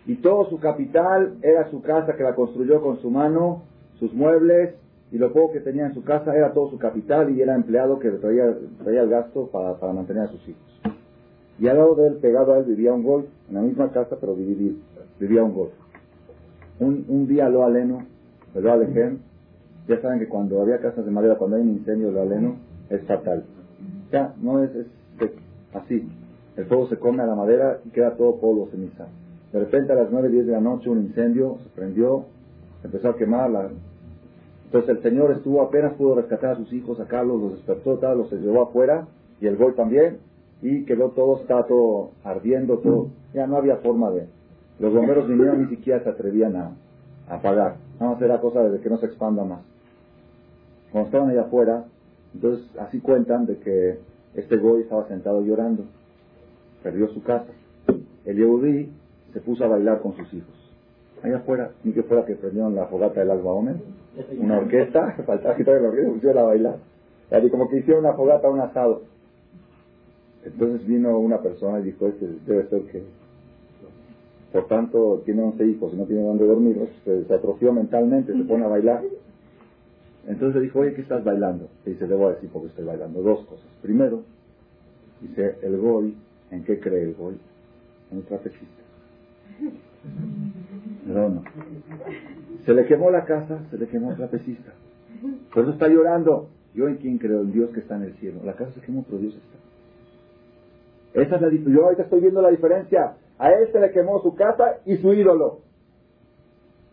[0.06, 3.62] y todo su capital era su casa que la construyó con su mano,
[3.98, 4.74] sus muebles,
[5.12, 7.98] y lo poco que tenía en su casa era todo su capital y era empleado
[7.98, 10.89] que traía, traía el gasto para, mantener a sus hijos.
[11.60, 14.16] Y al lado de él, pegado a él, vivía un golf, en la misma casa,
[14.20, 14.76] pero dividido,
[15.18, 15.72] vivía un golf.
[16.78, 18.06] Un, un día lo aleno,
[18.54, 19.16] lo alejé,
[19.86, 22.56] ya saben que cuando había casas de madera, cuando hay un incendio, lo aleno,
[22.88, 23.44] es fatal.
[24.10, 24.86] Ya, no es, es
[25.74, 26.08] así.
[26.56, 29.06] El fuego se come a la madera y queda todo polvo ceniza.
[29.52, 32.24] De repente a las 9, 10 de la noche un incendio se prendió,
[32.82, 33.68] empezó a quemar la,
[34.70, 38.30] entonces el Señor estuvo, apenas pudo rescatar a sus hijos, sacarlos, los despertó, tal, los
[38.30, 39.08] llevó afuera,
[39.40, 40.18] y el gol también,
[40.62, 44.26] y quedó todo, estaba todo ardiendo, todo, ya no había forma de...
[44.78, 46.72] Los bomberos vinieron ni siquiera se atrevían a,
[47.28, 49.60] apagar, nada más era cosa de que no se expanda más.
[50.90, 51.84] Cuando estaban allá afuera,
[52.34, 53.98] entonces así cuentan de que
[54.34, 55.84] este Goy estaba sentado llorando,
[56.82, 57.52] perdió su casa.
[58.24, 58.90] El Yehudí
[59.32, 60.54] se puso a bailar con sus hijos.
[61.22, 63.54] Allá afuera, ni que fuera que prendieron la fogata del Alba
[64.38, 66.76] una orquesta, faltaba quitar la orquesta, pusieron a bailar.
[67.30, 69.02] Y como que hicieron una fogata, un asado.
[70.44, 73.02] Entonces vino una persona y dijo, este debe ser que,
[74.52, 78.64] por tanto, tiene 11 hijos y no tiene dónde dormir, se, atrofió mentalmente, se pone
[78.64, 79.02] a bailar.
[80.26, 81.68] Entonces le dijo, oye, ¿qué estás bailando?
[81.84, 83.22] Y dice, debo decir porque estoy bailando.
[83.22, 83.66] Dos cosas.
[83.82, 84.22] Primero,
[85.20, 86.14] dice, el goy,
[86.50, 87.36] ¿en qué cree el goy?
[88.10, 88.82] En un trapecista.
[91.06, 91.42] No.
[92.64, 94.72] Se le quemó la casa, se le quemó el trapecista.
[95.52, 96.48] Por eso está llorando.
[96.74, 97.40] ¿Yo en quién creo?
[97.42, 98.40] En Dios que está en el cielo.
[98.44, 99.69] La casa se quemó, pero Dios está.
[101.14, 103.16] Esa es la Yo ahorita estoy viendo la diferencia.
[103.38, 105.60] A él se le quemó su casa y su ídolo.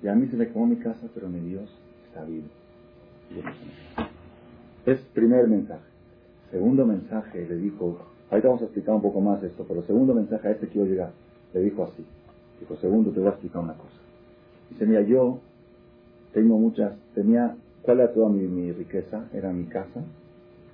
[0.02, 1.70] Y a mí se me quemó mi casa, pero mi Dios
[2.08, 2.48] está vivo.
[4.86, 5.84] Es primer mensaje.
[6.52, 7.98] Segundo mensaje le dijo,
[8.30, 11.12] ahorita vamos a explicar un poco más esto, pero segundo mensaje a este quiero llegar.
[11.54, 12.06] Le dijo así.
[12.60, 13.98] Dijo, segundo, te voy a explicar una cosa.
[14.70, 15.40] Dice, mira, yo
[16.34, 19.26] tengo muchas, tenía, ¿cuál era toda mi, riqueza?
[19.34, 20.02] Era mi casa,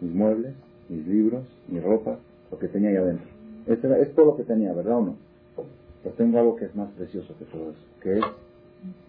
[0.02, 0.54] mis muebles,
[0.90, 2.20] mis libros, mi ropa,
[2.52, 3.33] lo que tenía ahí adentro.
[3.68, 5.16] Este es todo lo que tenía, ¿verdad o no?
[6.04, 8.26] Pero tengo algo que es más precioso que todo eso, que es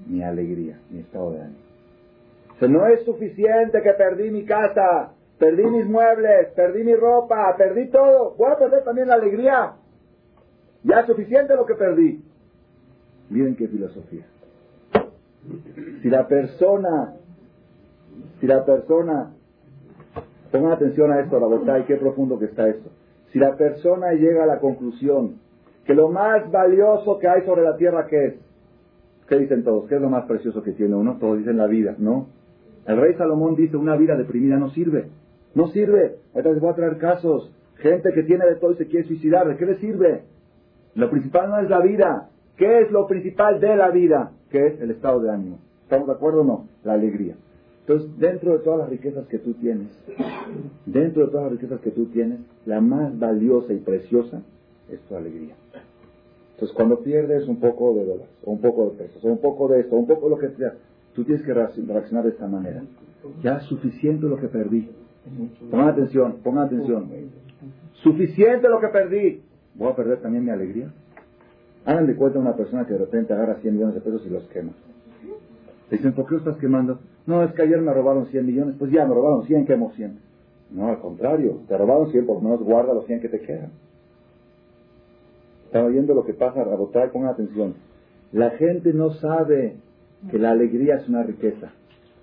[0.07, 1.59] mi alegría, mi estado de ánimo.
[2.53, 7.89] Dice, no es suficiente que perdí mi casa, perdí mis muebles, perdí mi ropa, perdí
[7.89, 8.35] todo.
[8.37, 9.73] Voy a perder también la alegría.
[10.85, 12.23] Ya es suficiente lo que perdí.
[13.31, 14.25] Miren qué filosofía.
[16.03, 17.15] Si la persona,
[18.41, 19.33] si la persona,
[20.53, 22.91] pongan atención a esto, la y qué profundo que está esto.
[23.35, 25.41] Si la persona llega a la conclusión
[25.85, 28.35] que lo más valioso que hay sobre la tierra, ¿qué es?
[29.29, 29.89] ¿Qué dicen todos?
[29.89, 31.17] ¿Qué es lo más precioso que tiene uno?
[31.19, 32.29] Todos dicen la vida, ¿no?
[32.87, 35.09] El rey Salomón dice, una vida deprimida no sirve.
[35.53, 36.15] No sirve.
[36.33, 37.53] Ahorita les voy a traer casos.
[37.79, 39.49] Gente que tiene de todo y se quiere suicidar.
[39.49, 40.23] ¿De qué le sirve?
[40.95, 42.29] Lo principal no es la vida.
[42.57, 44.31] ¿Qué es lo principal de la vida?
[44.51, 45.59] ¿Qué es el estado de ánimo?
[45.83, 46.69] ¿Estamos de acuerdo o no?
[46.85, 47.35] La alegría.
[47.87, 49.89] Entonces, dentro de todas las riquezas que tú tienes,
[50.87, 54.43] dentro de todas las riquezas que tú tienes, la más valiosa y preciosa
[54.91, 55.55] es tu alegría.
[56.55, 59.69] Entonces, cuando pierdes un poco de dólares, o un poco de pesos, o un poco
[59.69, 60.75] de esto, o un poco de lo que sea,
[61.15, 62.83] tú tienes que reaccionar de esta manera.
[63.43, 64.89] Ya es suficiente lo que perdí.
[65.71, 67.11] Pongan atención, pongan atención.
[68.03, 69.43] Suficiente lo que perdí.
[69.75, 70.91] ¿Voy a perder también mi alegría?
[71.85, 74.45] Hagan de cuenta una persona que de repente agarra 100 millones de pesos y los
[74.49, 74.73] quema.
[75.91, 76.99] Dicen, ¿por qué lo estás quemando?
[77.27, 78.77] No, es que ayer me robaron 100 millones.
[78.79, 80.19] Pues ya, me robaron 100, quemo 100.
[80.73, 81.61] No, al contrario.
[81.69, 83.71] Te robaron 100, por lo menos guarda los 100 que te quedan.
[85.67, 87.75] Estaba viendo lo que pasa, Rabotar, con atención.
[88.33, 89.77] La gente no sabe
[90.31, 91.73] que la alegría es una riqueza.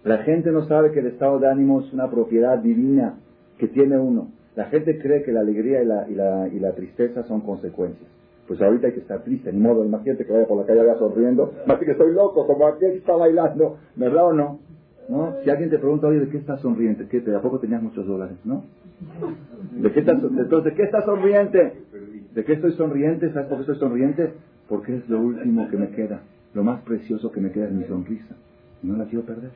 [0.04, 3.16] La gente no sabe que el estado de ánimo es una propiedad divina
[3.58, 4.30] que tiene uno.
[4.56, 8.10] La gente cree que la alegría y la, y la, y la tristeza son consecuencias
[8.52, 11.00] pues ahorita hay que estar triste, ni modo, imagínate que vaya por la calle vaya
[11.00, 14.60] sonriendo, más que estoy loco, como aquel que está bailando, ¿verdad o no?
[15.12, 15.36] ¿No?
[15.44, 17.06] Si alguien te pregunta, oye, ¿de qué estás sonriente?
[17.10, 18.64] ¿Qué, ¿De a poco tenías muchos dólares, no?
[19.74, 21.74] ¿De qué estás, entonces, ¿de qué estás sonriente?
[22.34, 23.30] ¿De qué estoy sonriente?
[23.34, 24.32] ¿Sabes por qué estoy sonriente?
[24.70, 26.22] Porque es lo último que me queda,
[26.54, 28.38] lo más precioso que me queda es mi sonrisa,
[28.84, 29.52] no la quiero perder.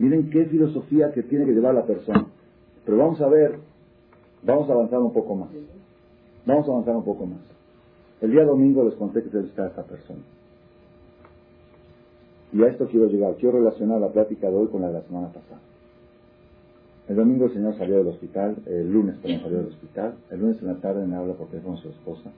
[0.00, 2.26] Miren qué filosofía que tiene que llevar la persona.
[2.84, 3.60] Pero vamos a ver,
[4.42, 5.50] vamos a avanzar un poco más.
[6.44, 7.38] Vamos a avanzar un poco más.
[8.20, 10.22] El día domingo les conté que se está esta persona.
[12.54, 13.34] Y a esto quiero llegar.
[13.34, 15.60] Quiero relacionar la plática de hoy con la de la semana pasada.
[17.08, 20.14] El domingo el señor salió del hospital, el lunes también salió del hospital.
[20.30, 22.30] El lunes en la tarde me habla por teléfono su esposa,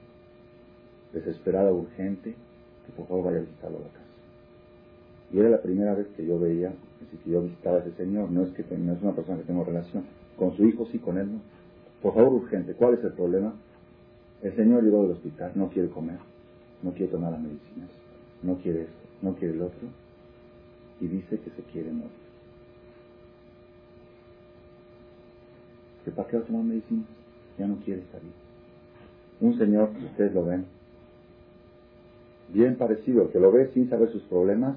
[1.13, 4.07] desesperada, urgente, que por favor vaya a visitarlo a la casa.
[5.35, 6.73] Y era la primera vez que yo veía,
[7.25, 8.31] que yo visitaba a ese señor.
[8.31, 10.05] No es que no es una persona que tengo relación.
[10.39, 11.41] Con su hijo sí, con él no.
[12.01, 12.73] Por favor, urgente.
[12.73, 13.55] ¿Cuál es el problema?
[14.43, 16.19] El señor llegó del hospital, no quiere comer,
[16.83, 17.91] no quiere tomar las medicinas,
[18.43, 19.89] no quiere esto, no quiere el otro,
[21.01, 22.11] y dice que se quiere morir.
[26.05, 27.07] ¿Que para qué va a tomar medicinas?
[27.59, 28.33] Ya no quiere salir.
[29.41, 30.67] Un señor, ustedes lo ven,
[32.49, 34.77] bien parecido, que lo ve sin saber sus problemas,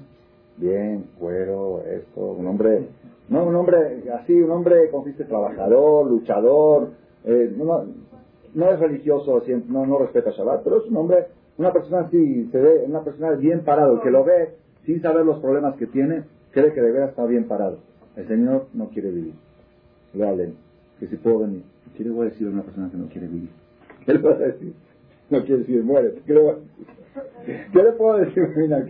[0.56, 2.88] bien, cuero, esto, un hombre,
[3.28, 6.90] no, un hombre así, un hombre, como dice, trabajador, luchador,
[7.24, 12.48] eh, no, es religioso, no, no respeta Shabbat, pero es un hombre, una persona así,
[12.50, 16.24] se ve, una persona bien parado, que lo ve sin saber los problemas que tiene,
[16.52, 17.78] cree que de verdad está bien parado.
[18.16, 19.34] El Señor no quiere vivir.
[20.14, 20.52] Le
[20.98, 21.62] que si puedo venir.
[21.96, 23.50] ¿Qué le voy a decir a una persona que no quiere vivir?
[24.06, 24.74] ¿Qué le voy a decir?
[25.30, 26.14] No quiere decir, muere.
[26.26, 26.40] ¿Qué le,
[27.72, 28.42] ¿Qué le puedo decir?
[28.56, 28.84] Mira,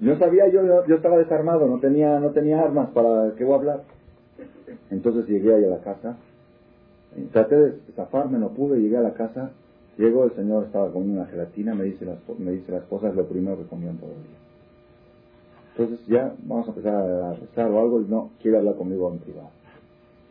[0.00, 3.82] Yo sabía, yo, estaba desarmado, no tenía, no tenía armas para, ¿qué voy a hablar?
[4.90, 6.16] Entonces llegué ahí a la casa
[7.32, 9.50] Traté de zafarme, no pude, llegué a la casa,
[9.98, 13.26] Llegó el señor, estaba comiendo una gelatina, me dice las, me dice las cosas, lo
[13.26, 14.38] primero que comían todo el día.
[15.78, 19.20] Entonces ya vamos a empezar a rezar o algo y no, quiere hablar conmigo en
[19.20, 19.50] privado.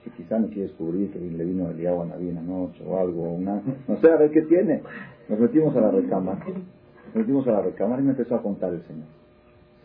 [0.03, 3.31] Si quizá me quiere descubrir que le vino el agua a la noche o algo,
[3.31, 4.81] una, no sé, a ver qué tiene.
[5.29, 8.73] Nos metimos a la recámara, nos metimos a la recámara y me empezó a contar
[8.73, 9.05] el señor.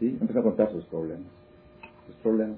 [0.01, 0.19] ¿Sí?
[0.21, 1.31] Empezó a contar sus problemas.
[2.09, 2.57] Sus problemas.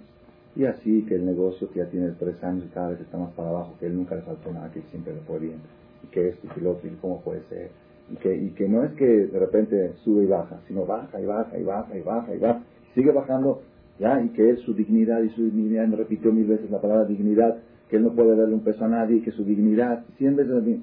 [0.56, 3.32] Y así que el negocio que ya tiene tres años y cada vez está más
[3.32, 5.58] para abajo, que él nunca le faltó nada, que siempre le fue bien,
[6.04, 7.70] y que esto y y cómo puede ser,
[8.10, 11.26] y que, y que no es que de repente sube y baja, sino baja y
[11.26, 12.62] baja y baja y baja y baja,
[12.94, 13.62] sigue bajando,
[13.98, 17.04] ya, y que es su dignidad y su dignidad, me repitió mil veces la palabra
[17.04, 20.80] dignidad, que él no puede darle un peso a nadie, que su dignidad, cien veces,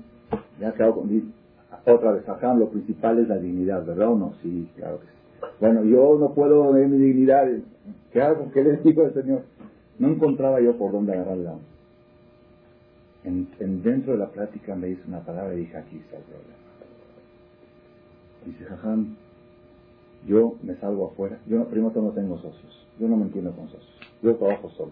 [0.60, 1.10] ya quedado con,
[1.86, 4.34] otra vez, acá lo principal es la dignidad, ¿verdad o no?
[4.42, 5.12] Sí, claro que sí.
[5.60, 7.48] Bueno, yo no puedo ver mi dignidad,
[8.12, 8.52] ¿qué hago?
[8.52, 9.44] ¿Qué le digo al Señor?
[9.98, 11.56] No encontraba yo por dónde agarrarla.
[13.24, 16.24] En, en, dentro de la plática me hizo una palabra y dije, aquí está el
[16.24, 16.56] problema.
[18.46, 19.16] Dice, Jajam,
[20.28, 21.40] yo me salgo afuera.
[21.48, 22.88] Yo primero no tengo socios.
[23.00, 23.92] Yo no me entiendo con socios.
[24.22, 24.92] Yo trabajo solo.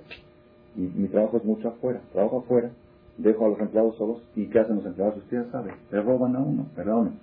[0.76, 2.02] Y mi trabajo es mucho afuera.
[2.14, 2.72] Trabajo afuera,
[3.18, 4.22] dejo a los empleados solos.
[4.36, 5.18] ¿Y qué hacen los empleados?
[5.18, 5.76] Ustedes saben.
[5.92, 7.20] Le roban a uno, perdón.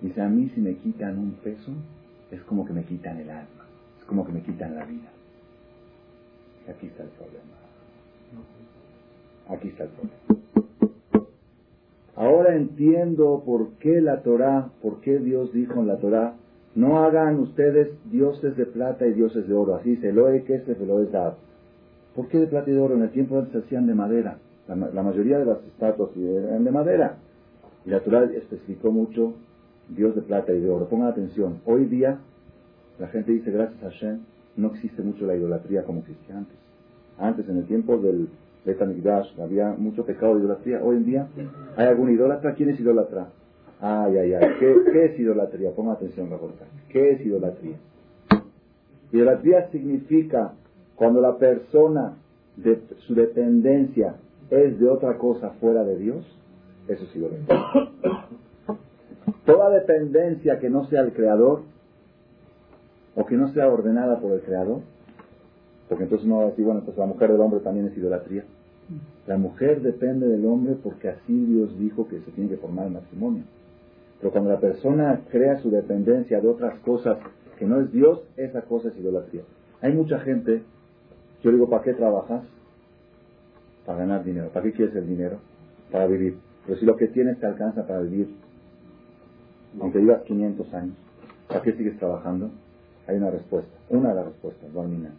[0.00, 1.72] Dice, a mí si me quitan un peso,
[2.30, 3.66] es como que me quitan el alma.
[3.98, 5.10] Es como que me quitan la vida.
[6.68, 7.54] Aquí está el problema.
[9.48, 10.24] Aquí está el problema.
[12.16, 16.34] Ahora entiendo por qué la Torah, por qué Dios dijo en la Torah,
[16.74, 19.76] no hagan ustedes dioses de plata y dioses de oro.
[19.76, 21.34] Así dice, Eloe que este Eloe Dab.
[22.14, 22.94] ¿Por qué de plata y de oro?
[22.94, 24.38] En el tiempo antes se hacían de madera.
[24.68, 27.16] La, la mayoría de las estatuas eran de madera.
[27.84, 29.34] Y la Torah especificó mucho
[29.88, 30.88] Dios de plata y de oro.
[30.88, 31.60] Pongan atención.
[31.66, 32.18] Hoy día
[32.98, 34.20] la gente dice gracias a Hashem
[34.56, 36.56] no existe mucho la idolatría como existía antes.
[37.18, 38.28] Antes, en el tiempo del
[38.64, 40.82] Betamigdash, había mucho pecado de idolatría.
[40.82, 41.28] Hoy en día,
[41.76, 42.54] ¿hay algún idólatra?
[42.54, 43.28] ¿Quién es idólatra?
[43.80, 44.48] Ay, ay, ay.
[44.58, 45.70] ¿Qué, es idolatría?
[45.72, 46.64] Ponga atención, Raborta.
[46.88, 47.76] ¿Qué es idolatría?
[49.12, 50.54] Idolatría significa
[50.96, 52.14] cuando la persona,
[52.56, 54.16] de, su dependencia
[54.50, 56.24] es de otra cosa fuera de Dios,
[56.88, 57.90] eso es idolatría.
[59.44, 61.62] Toda dependencia que no sea el Creador
[63.14, 64.80] o que no sea ordenada por el Creador,
[65.88, 68.44] porque entonces no va a decir, bueno, pues la mujer del hombre también es idolatría.
[69.26, 72.92] La mujer depende del hombre porque así Dios dijo que se tiene que formar el
[72.92, 73.42] matrimonio.
[74.20, 77.18] Pero cuando la persona crea su dependencia de otras cosas
[77.58, 79.42] que no es Dios, esa cosa es idolatría.
[79.80, 80.62] Hay mucha gente,
[81.42, 82.42] yo digo, ¿para qué trabajas?
[83.84, 84.48] Para ganar dinero.
[84.48, 85.38] ¿Para qué quieres el dinero?
[85.90, 86.38] Para vivir.
[86.66, 88.34] Pero si lo que tienes te alcanza para vivir,
[89.80, 90.96] aunque vivas 500 años,
[91.48, 92.50] ¿para qué sigues trabajando?
[93.06, 95.10] Hay una respuesta, una de las respuestas, Barmina.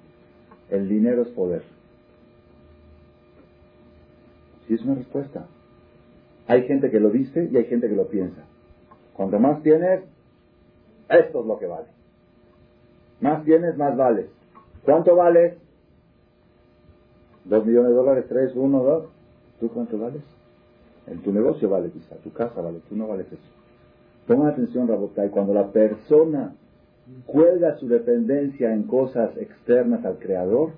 [0.72, 1.62] El dinero es poder.
[4.68, 5.46] Sí, es una respuesta.
[6.48, 8.42] Hay gente que lo dice y hay gente que lo piensa.
[9.16, 10.04] Cuanto más tienes,
[11.10, 11.88] esto es lo que vale.
[13.22, 14.28] Más tienes, más vales.
[14.84, 15.58] ¿Cuánto vales?
[17.46, 18.26] ¿Dos millones de dólares?
[18.28, 18.56] ¿Tres?
[18.56, 18.84] ¿Uno?
[18.84, 19.06] ¿Dos?
[19.60, 20.22] ¿Tú cuánto vales?
[21.08, 23.42] En tu negocio vale quizá, tu casa vale, tú no vales eso.
[24.28, 26.56] Pongan atención, y cuando la persona
[27.28, 30.72] cuelga su dependencia en cosas externas al Creador,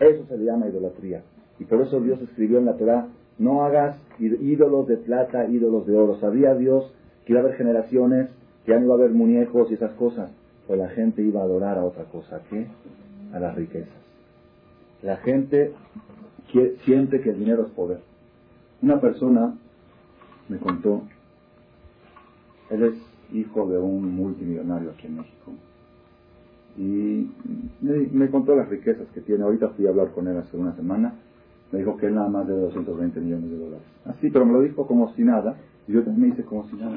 [0.00, 1.22] eso se le llama idolatría.
[1.60, 3.06] Y por eso Dios escribió en la Torah,
[3.38, 6.16] no hagas ídolos de plata, ídolos de oro.
[6.18, 6.92] Sabía Dios
[7.24, 8.28] que iba a haber generaciones,
[8.64, 10.30] que ya no iba a haber muñecos y esas cosas,
[10.66, 12.66] pues la gente iba a adorar a otra cosa, ¿qué?
[13.32, 14.02] A las riquezas.
[15.02, 15.72] La gente
[16.84, 18.00] siente que el dinero es poder.
[18.82, 19.54] Una persona
[20.48, 21.02] me contó,
[22.70, 22.94] él es
[23.32, 25.52] hijo de un multimillonario aquí en México.
[26.76, 27.30] Y
[27.82, 29.44] me, contó las riquezas que tiene.
[29.44, 31.14] Ahorita fui a hablar con él hace una semana.
[31.70, 33.86] Me dijo que él nada más de 220 millones de dólares.
[34.06, 35.56] Así, pero me lo dijo como si nada.
[35.88, 36.94] Y yo también hice como si nada.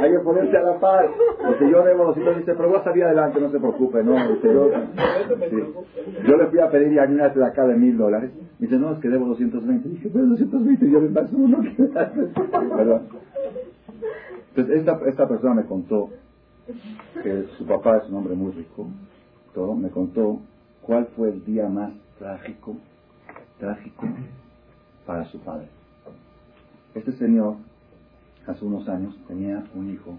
[0.00, 1.10] Hay que ponerse a la par.
[1.44, 4.16] Porque yo debo 220, pero vos salí adelante, no se preocupe, ¿no?
[4.42, 4.70] yo,
[6.26, 8.30] yo, le fui a pedir y a una de acá de mil dólares.
[8.58, 9.86] Me dice, no, es que debo 220.
[9.86, 11.58] Y dije, pues 220 y yo le paso uno.
[14.48, 16.08] Entonces, esta, esta persona me contó
[17.22, 18.86] que su papá es un hombre muy rico,
[19.54, 20.40] todo, me contó
[20.82, 22.76] cuál fue el día más trágico,
[23.58, 24.06] trágico
[25.06, 25.68] para su padre.
[26.94, 27.56] Este señor,
[28.46, 30.14] hace unos años, tenía un hijo,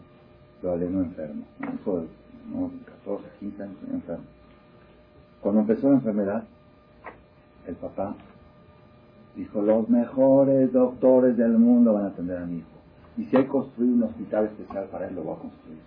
[0.62, 4.26] lo aleno enfermo, un hijo de 14, 15 años enfermo.
[5.42, 6.44] Cuando empezó la enfermedad,
[7.68, 8.16] el papá
[9.36, 12.68] dijo, los mejores doctores del mundo van a atender a mi hijo.
[13.18, 15.80] Y si hay que construir un hospital especial para él, lo va a construir.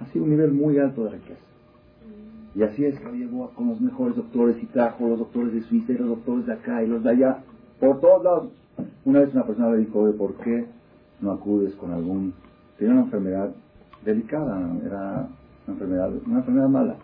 [0.00, 1.40] Así un nivel muy alto de riqueza.
[2.54, 5.92] Y así es que llegó con los mejores doctores y trajo los doctores de Suiza
[5.92, 7.38] y los doctores de acá y los de allá,
[7.80, 8.48] por todos lados.
[9.04, 10.66] Una vez una persona le dijo, ¿por qué
[11.20, 12.34] no acudes con algún...
[12.78, 13.50] Tenía una enfermedad
[14.04, 15.28] delicada, era
[15.66, 16.96] una enfermedad, una enfermedad mala.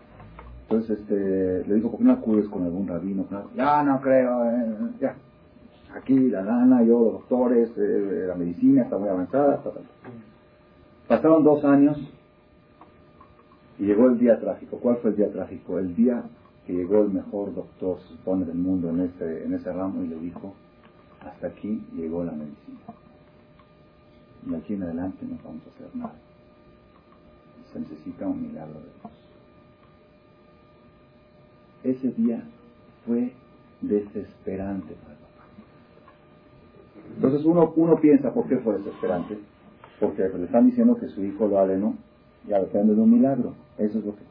[0.62, 3.26] Entonces este, le dijo, ¿por qué no acudes con algún rabino?
[3.54, 5.14] Ya, no creo, eh, ya.
[5.96, 9.60] Aquí la gana, yo, los doctores, eh, la medicina está muy avanzada.
[11.08, 11.98] Pasaron dos años
[13.78, 14.78] y llegó el día trágico.
[14.78, 15.78] ¿Cuál fue el día trágico?
[15.78, 16.22] El día
[16.66, 20.06] que llegó el mejor doctor, se supone, del mundo en ese, en ese ramo y
[20.06, 20.54] le dijo,
[21.24, 22.78] hasta aquí llegó la medicina.
[24.46, 26.14] Y aquí en adelante no vamos a hacer nada.
[27.72, 29.12] Se necesita un milagro de Dios.
[31.96, 32.42] Ese día
[33.06, 33.32] fue
[33.80, 35.44] desesperante para el papá.
[37.16, 39.38] Entonces uno, uno piensa, ¿por qué fue desesperante?
[39.98, 41.94] Porque le están diciendo que su hijo lo alenó,
[42.48, 43.54] ya depende de un milagro.
[43.78, 44.22] Eso es lo que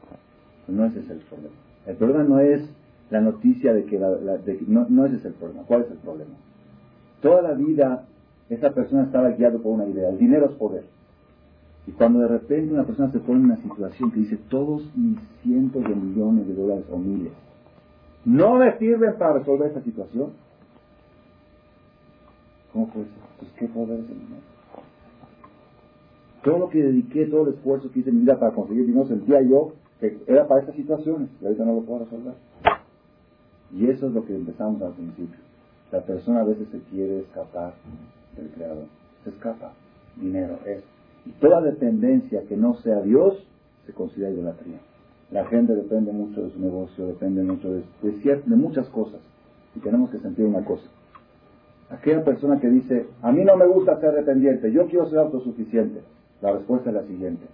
[0.66, 1.54] pues no ese es el problema.
[1.86, 2.68] El problema no es
[3.10, 4.08] la noticia de que, la,
[4.68, 5.64] no, no ese es el problema.
[5.64, 6.34] ¿Cuál es el problema?
[7.20, 8.06] Toda la vida
[8.48, 10.10] esa persona estaba guiado por una idea.
[10.10, 10.84] El dinero es poder.
[11.86, 15.18] Y cuando de repente una persona se pone en una situación que dice todos mis
[15.42, 17.32] cientos de millones de dólares o miles
[18.24, 20.30] no me sirven para resolver esta situación,
[22.72, 23.14] ¿cómo puede ser?
[23.38, 24.42] Pues qué poder es el dinero.
[26.44, 29.06] Todo lo que dediqué, todo el esfuerzo que hice en mi vida para conseguir dinero,
[29.06, 32.34] sentía yo que era para estas situaciones y ahorita no lo puedo resolver.
[33.72, 35.38] Y eso es lo que empezamos al principio.
[35.92, 37.74] La persona a veces se quiere escapar
[38.36, 38.84] del Creador.
[39.24, 39.72] Se escapa.
[40.16, 40.82] Dinero es.
[41.26, 43.44] Y toda dependencia que no sea Dios
[43.86, 44.78] se considera idolatría.
[45.30, 49.20] La gente depende mucho de su negocio, depende mucho de, de, de muchas cosas.
[49.76, 50.86] Y tenemos que sentir una cosa.
[51.90, 56.00] Aquella persona que dice, a mí no me gusta ser dependiente, yo quiero ser autosuficiente.
[56.40, 57.46] La respuesta es la siguiente.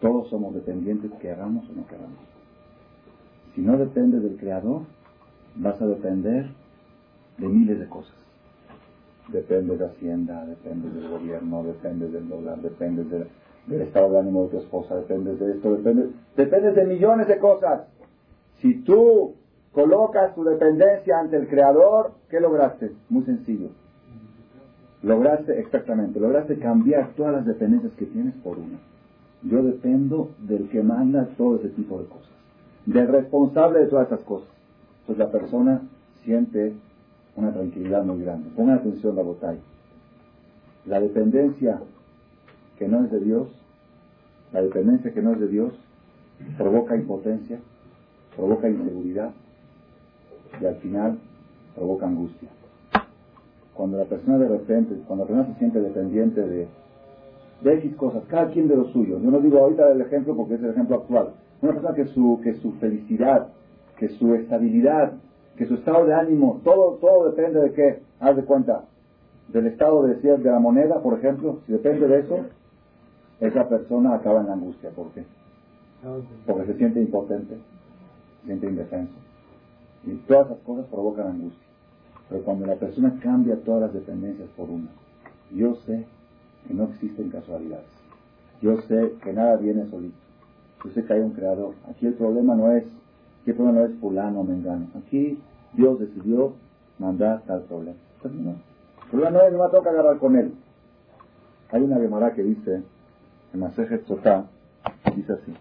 [0.00, 2.18] Todos somos dependientes, que hagamos o no queramos.
[3.54, 4.82] Si no dependes del Creador,
[5.56, 6.46] vas a depender
[7.40, 8.14] de miles de cosas.
[9.28, 13.04] Depende de Hacienda, depende del gobierno, depende del dólar, depende
[13.66, 17.38] del estado de ánimo de tu esposa, depende de esto, depende, depende de millones de
[17.38, 17.82] cosas.
[18.58, 19.34] Si tú
[19.72, 22.92] colocas tu dependencia ante el Creador, ¿qué lograste?
[23.08, 23.68] Muy sencillo.
[25.02, 28.78] Lograste, exactamente, lograste cambiar todas las dependencias que tienes por una.
[29.42, 32.28] Yo dependo del que manda todo ese tipo de cosas,
[32.84, 34.50] del responsable de todas esas cosas.
[35.00, 35.82] Entonces la persona
[36.24, 36.74] siente
[37.40, 38.50] una tranquilidad muy grande.
[38.56, 39.60] Pongan atención, la botella.
[40.86, 41.80] La dependencia
[42.78, 43.48] que no es de Dios,
[44.52, 45.72] la dependencia que no es de Dios,
[46.56, 47.58] provoca impotencia,
[48.36, 49.30] provoca inseguridad
[50.60, 51.18] y al final
[51.74, 52.48] provoca angustia.
[53.74, 56.68] Cuando la persona de repente, cuando la persona se siente dependiente de,
[57.62, 59.20] de X cosas, cada quien de lo suyo.
[59.20, 61.30] Yo no digo ahorita el ejemplo porque es el ejemplo actual.
[61.62, 63.48] Una persona que su, que su felicidad,
[63.96, 65.12] que su estabilidad,
[65.56, 68.84] que su estado de ánimo, todo, todo depende de qué, haz de cuenta,
[69.48, 72.38] del estado de, de la moneda, por ejemplo, si depende de eso,
[73.40, 74.90] esa persona acaba en la angustia.
[74.90, 75.24] ¿Por qué?
[76.46, 77.56] Porque se siente impotente,
[78.40, 79.14] se siente indefenso.
[80.04, 81.66] Y todas esas cosas provocan angustia.
[82.28, 84.88] Pero cuando la persona cambia todas las dependencias por una,
[85.52, 86.06] yo sé
[86.66, 87.88] que no existen casualidades.
[88.62, 90.16] Yo sé que nada viene solito.
[90.84, 91.74] Yo sé que hay un creador.
[91.88, 92.84] Aquí el problema no es,
[93.46, 94.86] el problema no es fulano o mengano.
[94.96, 95.38] Aquí
[95.72, 96.54] Dios decidió
[96.98, 97.98] mandar tal problema.
[98.22, 98.50] Terminó.
[99.04, 100.52] El problema no es, no toca agarrar con él.
[101.72, 102.82] Hay una Gemara que dice,
[103.52, 104.46] en Masejet Sotá,
[105.16, 105.54] dice así.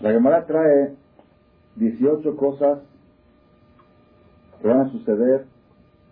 [0.00, 0.94] La Gemara trae
[1.76, 2.80] 18 cosas
[4.60, 5.46] que van a suceder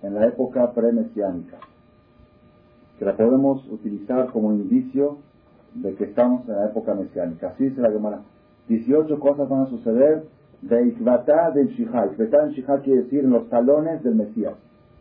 [0.02, 1.58] en la época pre-mesiánica,
[2.98, 5.18] que la podemos utilizar como indicio
[5.74, 7.48] de que estamos en la época mesiánica.
[7.48, 8.20] Así dice la Gemara.
[8.68, 10.24] 18 cosas van a suceder
[10.62, 12.12] de Ikvata del Shihal.
[12.12, 14.54] Ikvata del Shihal quiere decir en los talones del Mesías.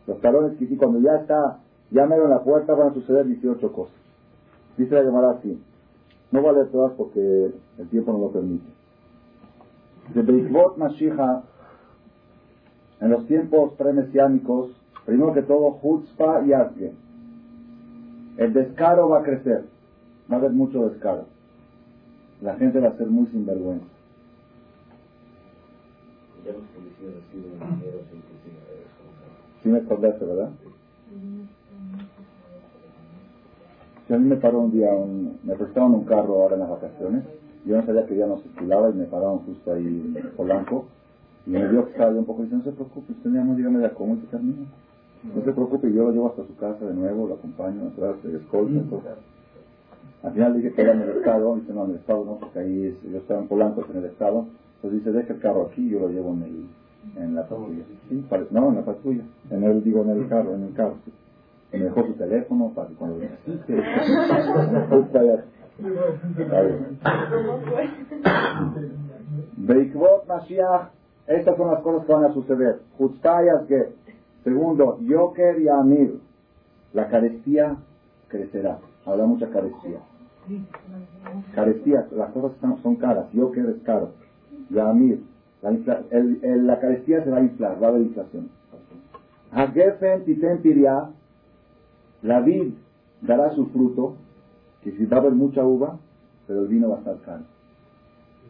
[0.06, 1.58] Los talones que cuando ya está,
[1.90, 3.94] ya mero en la puerta van a suceder 18 cosas.
[4.76, 5.60] Dice la Gemara así.
[6.32, 8.66] No leer todas porque el tiempo no lo permite.
[10.14, 11.42] De Beikvot Mashiach,
[13.00, 14.70] en los tiempos premesiánicos,
[15.06, 16.92] primero que todo, Hutzpa y Azge.
[18.36, 19.64] El descaro va a crecer.
[20.30, 21.26] Va a haber mucho descaro
[22.42, 23.84] la gente va a ser muy sinvergüenza.
[29.62, 30.50] Sí me acordaste, ¿verdad?
[34.06, 36.70] Si a mí me paró un día, un, me prestaron un carro ahora en las
[36.70, 37.24] vacaciones,
[37.66, 40.86] yo no sabía que ya no circulaba y me pararon justo ahí en Polanco,
[41.46, 43.54] y me vio que estaba un poco y dice, no se preocupe, usted ya no
[43.54, 44.66] dígame de cómo se termina.
[45.22, 48.80] No se preocupe, yo lo llevo hasta su casa de nuevo, lo acompaño atrás, escolta,
[50.22, 52.58] al final dije que era en el Estado, dice no, en el Estado no, porque
[52.58, 54.46] ahí yo estaba en en el Estado.
[54.76, 57.84] Entonces dice, deja el carro aquí, yo lo llevo en el, En la patrulla.
[58.08, 59.24] Sí, no, en la patrulla.
[59.50, 60.96] En el, digo, en el carro, en el carro.
[61.72, 63.18] Y me dejó su teléfono para que cuando
[69.56, 70.90] Beikvot Mashiach,
[71.26, 72.80] estas son las cosas que van a suceder.
[72.98, 73.94] Jutzayas que,
[74.44, 76.20] segundo, Yoker y Amir,
[76.92, 77.76] la carestía
[78.28, 78.78] crecerá.
[79.06, 80.00] Habrá mucha carestía.
[81.54, 83.30] Carestía, las cosas son caras.
[83.32, 84.10] Yoker es caro.
[84.70, 85.20] Yamir,
[85.62, 85.70] la,
[86.10, 88.48] el, la carestía se va a inflar, va a haber inflación.
[92.22, 92.74] La vid
[93.22, 94.16] dará su fruto,
[94.82, 95.98] que si va a haber mucha uva,
[96.46, 97.44] pero el vino va a estar caro.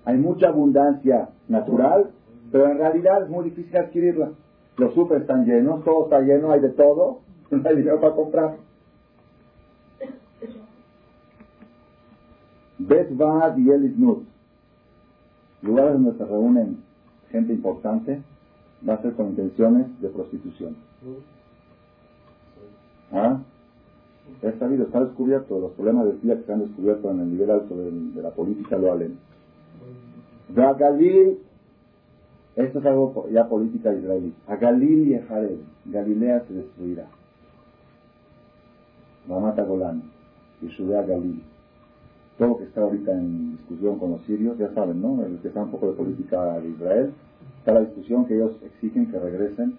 [0.05, 2.11] Hay mucha abundancia natural,
[2.51, 4.31] pero en realidad es muy difícil adquirirla.
[4.77, 7.21] Los super están llenos, todo está lleno, hay de todo,
[7.51, 8.57] no hay dinero para comprar.
[12.91, 14.25] Bet Vad y Elisnut,
[15.63, 16.79] lugares donde se reúnen
[17.31, 18.21] gente importante,
[18.87, 20.75] va a ser con intenciones de prostitución.
[23.13, 23.39] ¿Ah?
[24.43, 27.51] Es sabido, está descubierto, los problemas de vida que se han descubierto en el nivel
[27.53, 29.19] alto de, la política lo valen.
[30.57, 31.39] A Galil,
[32.57, 34.35] esto es algo ya política israelí.
[34.49, 37.07] A Galil y Jared, Galilea se destruirá.
[39.29, 40.03] mata Golán,
[40.61, 41.50] y a Galil.
[42.41, 45.23] Todo lo que está ahorita en discusión con los sirios, ya saben, ¿no?
[45.23, 47.13] El que está un poco de política de Israel,
[47.59, 49.77] está la discusión que ellos exigen que regresen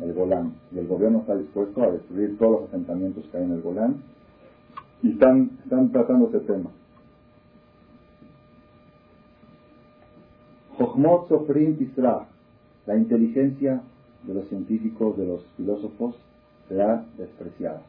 [0.00, 0.54] el Golán.
[0.70, 3.96] Y el gobierno está dispuesto a destruir todos los asentamientos que hay en el Golán.
[5.02, 6.70] Y están, están tratando ese tema.
[10.78, 12.28] Jochmot Sofrim Tisra,
[12.86, 13.82] la inteligencia
[14.22, 16.14] de los científicos, de los filósofos,
[16.68, 17.82] será despreciada.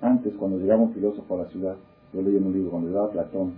[0.00, 1.76] Antes, cuando llegaba un filósofo a la ciudad,
[2.12, 3.54] yo leí en un libro, cuando llegaba Platón,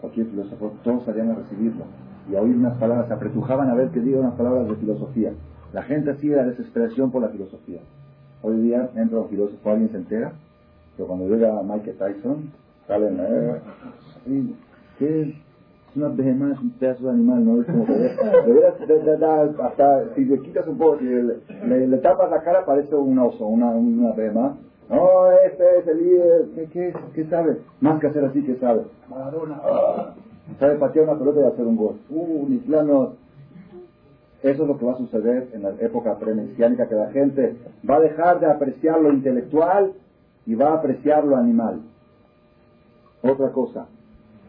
[0.00, 1.84] cualquier filósofo, todos salían a recibirlo
[2.30, 5.32] y a oír unas palabras, se apretujaban a ver que diga unas palabras de filosofía.
[5.72, 7.80] La gente sigue la desesperación por la filosofía.
[8.42, 10.32] Hoy día entra un filósofo, alguien se entera,
[10.96, 12.50] pero cuando llega Mike Tyson,
[12.86, 13.60] salen, eh,
[14.98, 15.34] ¿qué es?
[15.96, 17.60] una behemá, es un pedazo de animal, ¿no?
[17.60, 22.30] Es como que, de veras, hasta si le quitas un poco, si le, le, tapas
[22.30, 24.14] la cara, parece un oso, una, una.
[24.88, 27.58] No, este es el líder, ¿qué, qué, qué sabe?
[27.80, 28.82] Más que hacer así, ¿qué sabe?
[29.08, 30.14] Maradona, ¡ah!
[30.60, 31.96] sabe patear una pelota y hacer un gol.
[32.08, 33.14] Uh, ni plano,
[34.42, 37.56] eso es lo que va a suceder en la época premesiánica, que la gente
[37.88, 39.92] va a dejar de apreciar lo intelectual
[40.46, 41.80] y va a apreciar lo animal.
[43.22, 43.86] Otra cosa,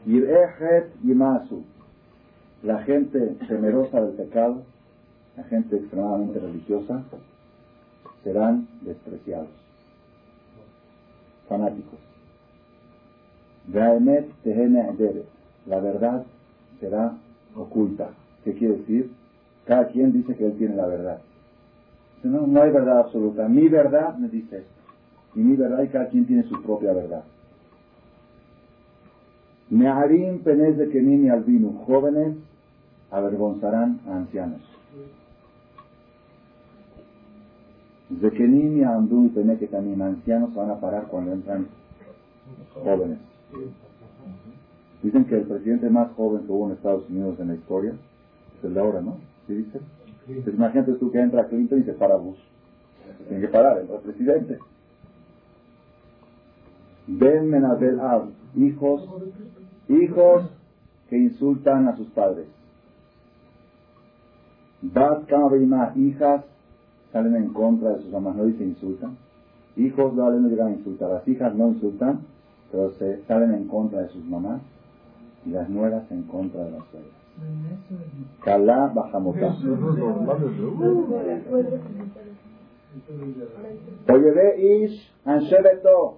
[0.06, 1.64] Yimasu,
[2.64, 4.62] la gente temerosa del pecado,
[5.36, 7.02] la gente extremadamente religiosa,
[8.24, 9.50] serán despreciados,
[11.48, 12.00] fanáticos.
[15.68, 16.24] La verdad
[16.80, 17.14] será
[17.56, 18.10] oculta.
[18.44, 19.12] ¿Qué quiere decir?
[19.66, 21.20] Cada quien dice que él tiene la verdad.
[22.24, 23.48] No, no hay verdad absoluta.
[23.48, 24.72] Mi verdad me dice esto.
[25.36, 27.24] Y mi verdad y cada quien tiene su propia verdad.
[29.70, 31.84] Neharim penés de Kenim y Albinu.
[31.86, 32.38] Jóvenes
[33.12, 34.62] avergonzarán a ancianos.
[38.10, 41.68] De Kenim y Andú y también ancianos van a parar cuando entran
[42.74, 43.20] jóvenes.
[45.04, 47.94] Dicen que el presidente más joven que hubo en Estados Unidos en la historia
[48.58, 49.18] es el de ahora, ¿no?
[49.46, 49.80] ¿Sí dice?
[50.26, 52.40] Pues imagínate tú que entra Clinton y se para Bush.
[53.28, 54.58] Tiene que parar, el presidente.
[57.08, 59.08] Ben Menabel Ab, hijos,
[59.88, 60.50] hijos
[61.10, 62.48] que insultan a sus padres.
[64.82, 66.44] Bat Kamabima, hijas
[67.12, 69.18] salen en contra de sus mamás, no dice insultan.
[69.76, 72.22] Hijos no llegan a insultar, las hijas no insultan,
[72.72, 74.62] pero se salen en contra de sus mamás
[75.46, 77.18] y las nueras en contra de las suegras.
[78.44, 79.56] Kalá Bajamotá.
[84.10, 86.18] Oye, ve Ish Anshebeto.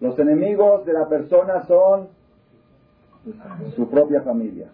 [0.00, 2.08] Los enemigos de la persona son
[3.76, 4.68] su propia familia.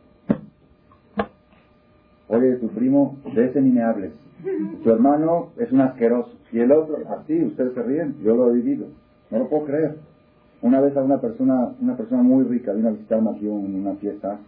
[2.29, 4.13] Oye, tu primo, de ese ni me hables.
[4.83, 6.33] Tu hermano es un asqueroso.
[6.53, 8.87] Y el otro, así, ustedes se ríen, yo lo he vivido.
[9.31, 9.97] No lo puedo creer.
[10.63, 13.95] Una vez a una persona, una persona muy rica vino a visitarme aquí en una
[13.97, 14.39] fiesta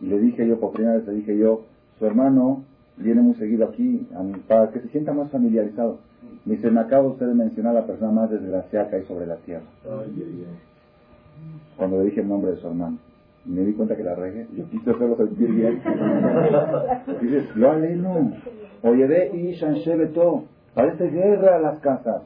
[0.00, 1.62] y le dije yo, por primera vez le dije yo,
[1.98, 2.64] su hermano
[2.96, 4.06] viene muy seguido aquí
[4.46, 5.98] para que se sienta más familiarizado.
[6.44, 9.26] Me dice, me acaba usted de mencionar a la persona más desgraciada que hay sobre
[9.26, 9.64] la tierra.
[11.76, 12.98] Cuando le dije el nombre de su hermano.
[13.46, 14.46] Me di cuenta que la regué.
[14.54, 15.80] Yo quise hacerlo sentir bien.
[17.20, 18.32] dices, lo aleno.
[18.82, 20.44] Oye, ve y todo.
[20.74, 22.22] Parece guerra a las casas.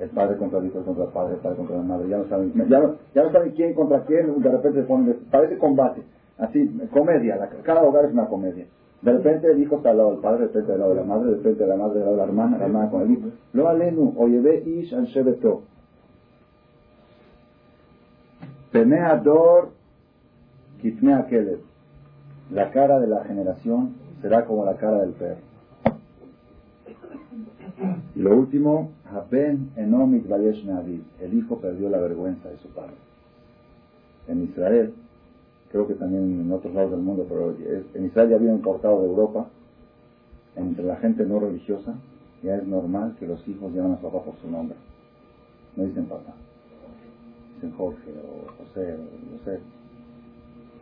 [0.00, 2.08] El padre contra el hijo, contra el padre, el padre contra la madre.
[2.08, 4.40] Ya no saben, ya no, ya no saben quién contra quién.
[4.40, 6.02] De repente se ponen, parece combate.
[6.38, 8.66] Así, comedia, cada hogar es una comedia.
[9.02, 11.06] De repente el hijo está al lado del padre, de repente al lado de la
[11.06, 13.28] madre, de repente la madre al lado de la hermana, la hermana con el hijo.
[13.52, 15.62] Lo alenu, ve ish an shebeto.
[18.72, 19.22] Penea
[20.84, 21.60] dor kitnea keleb.
[22.50, 25.40] La cara de la generación será como la cara del perro.
[28.14, 29.70] Y lo último, Haben
[30.28, 30.68] vayesh
[31.20, 32.94] El hijo perdió la vergüenza de su padre.
[34.28, 34.94] En Israel,
[35.70, 37.54] creo que también en otros lados del mundo, pero
[37.94, 39.46] en Israel ya había importado de Europa,
[40.56, 41.94] entre la gente no religiosa,
[42.42, 44.76] ya es normal que los hijos llamen a su papá por su nombre.
[45.76, 46.34] No dicen papá.
[47.56, 49.60] Dicen Jorge o José, o no sé.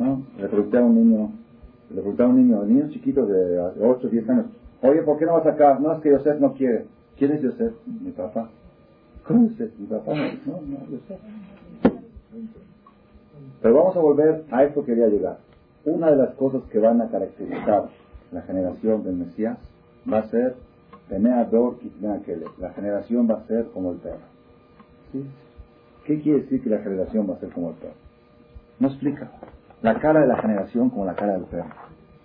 [0.03, 0.23] ¿No?
[0.39, 1.31] Le pregunté a un niño,
[1.91, 4.47] le pregunté a un niño, niños chiquitos de 8 o 10 años,
[4.83, 5.79] oye, ¿por qué no vas acá?
[5.81, 6.87] No, es que José no quiere.
[7.17, 7.73] ¿Quién es José?
[7.87, 8.51] Mi papá.
[9.27, 10.13] ¿Cómo es mi papá?
[10.13, 11.19] No, no, José.
[13.63, 15.39] Pero vamos a volver a esto que quería llegar.
[15.85, 17.89] Una de las cosas que van a caracterizar
[18.33, 19.59] la generación del Mesías
[20.13, 20.57] va a ser
[21.51, 21.77] Dor
[22.59, 24.33] La generación va a ser como el perro.
[26.07, 27.95] ¿Qué quiere decir que la generación va a ser como el perro?
[28.81, 29.31] No explica.
[29.83, 31.71] La cara de la generación como la cara del perro.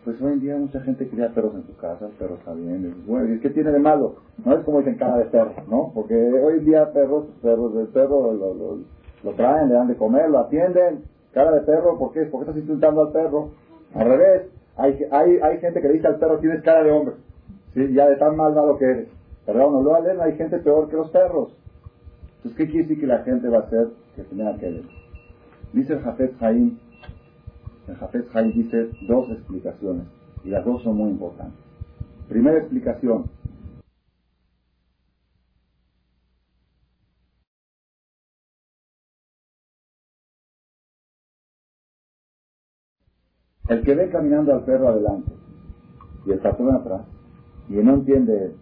[0.05, 3.03] Pues hoy en día mucha gente cría perros en su casa, el perro está bien.
[3.05, 4.17] Bueno, qué tiene de malo?
[4.45, 5.91] No es como dicen cara de perro, ¿no?
[5.93, 8.31] Porque hoy en día perros, perros del perro
[9.23, 11.03] lo, traen, le dan de comer, lo atienden,
[11.33, 12.21] Cara de perro, ¿por qué?
[12.21, 13.51] ¿Por qué estás insultando al perro?
[13.93, 17.15] Al revés, hay, hay, hay gente que dice al perro, tienes cara de hombre.
[17.73, 17.93] ¿Sí?
[17.93, 19.07] Ya de tan malvado que eres.
[19.45, 21.55] Pero no lo alen, hay gente peor que los perros.
[22.37, 24.85] Entonces, ¿qué quiere decir que la gente va a hacer que tenga que leer?
[25.73, 26.79] Dice el Jafet Jaim,
[27.87, 30.05] el Jafet Jaim dice dos explicaciones,
[30.43, 31.59] y las dos son muy importantes.
[32.27, 33.25] Primera explicación,
[43.67, 45.29] El que ve caminando al perro adelante
[46.25, 47.01] y el patrón atrás
[47.67, 48.55] y no entiende,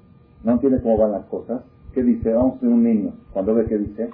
[0.44, 1.62] no entiende cómo van las cosas,
[1.94, 2.34] ¿qué dice?
[2.34, 3.14] Vamos a un niño.
[3.32, 4.10] Cuando ve que dice,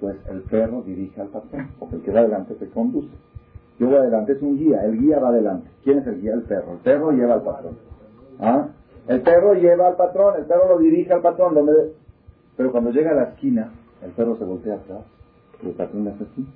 [0.00, 3.10] pues el perro dirige al patrón, porque el que va adelante se conduce.
[3.80, 5.68] Yo voy adelante, es un guía, el guía va adelante.
[5.82, 6.34] ¿Quién es el guía?
[6.34, 6.72] El perro.
[6.72, 7.78] El perro lleva al patrón.
[8.38, 8.68] ¿Ah?
[9.08, 11.54] El perro lleva al patrón, el perro lo dirige al patrón.
[11.54, 11.94] Donde...
[12.56, 13.72] Pero cuando llega a la esquina,
[14.04, 15.00] el perro se voltea atrás
[15.62, 16.46] el patrón le hace así,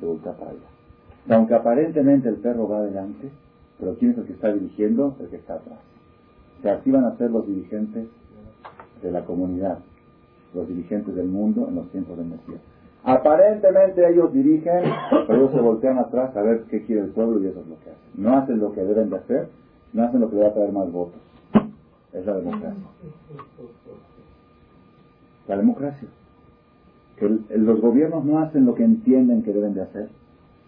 [0.00, 0.76] se voltea para allá
[1.28, 3.30] aunque aparentemente el perro va adelante,
[3.78, 5.16] pero ¿quién es el que está dirigiendo?
[5.20, 5.78] El que está atrás.
[6.58, 8.06] O sea, así van a ser los dirigentes
[9.02, 9.78] de la comunidad,
[10.54, 12.60] los dirigentes del mundo en los tiempos del Mesías.
[13.08, 14.82] Aparentemente ellos dirigen,
[15.28, 17.76] pero ellos se voltean atrás a ver qué quiere el pueblo y eso es lo
[17.76, 18.10] que hacen.
[18.16, 19.48] No hacen lo que deben de hacer,
[19.92, 21.20] no hacen lo que va a traer más votos.
[22.12, 22.82] Es la democracia.
[25.46, 26.08] La democracia.
[27.16, 30.08] Que los gobiernos no hacen lo que entienden que deben de hacer,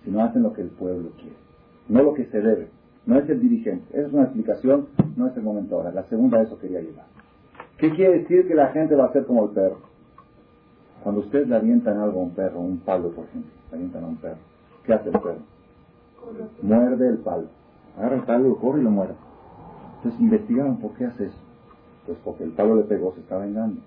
[0.05, 1.36] sino hacen lo que el pueblo quiere,
[1.89, 2.68] no lo que se debe,
[3.05, 3.84] no es el dirigente.
[3.91, 4.86] Esa es una explicación,
[5.16, 5.91] no es el momento ahora.
[5.91, 7.07] La segunda, eso quería llegar.
[7.78, 9.89] ¿Qué quiere decir que la gente va a ser como el perro?
[11.03, 14.07] Cuando ustedes le avientan algo a un perro, un palo, por ejemplo, le avientan a
[14.09, 14.38] un perro,
[14.84, 15.38] ¿qué hace el perro?
[16.62, 17.46] Muerde el palo.
[17.96, 19.14] Agarra el palo, lo corre y lo muerde.
[19.96, 21.38] Entonces investigaron por qué hace eso.
[22.07, 23.80] Pues porque el palo le pegó, se está vengando.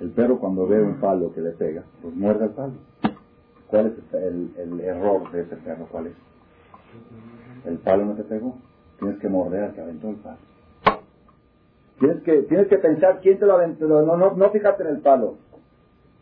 [0.00, 2.72] El perro cuando ve un palo que le pega, pues muerde el palo.
[3.66, 5.86] ¿Cuál es el, error de ese perro?
[5.90, 6.14] ¿Cuál es?
[7.66, 8.56] El palo no te pegó.
[8.98, 10.38] Tienes que morder al que aventó el palo.
[12.00, 13.86] Tienes que, tienes que pensar quién te lo aventó.
[13.86, 15.34] No, no, no fíjate en el palo.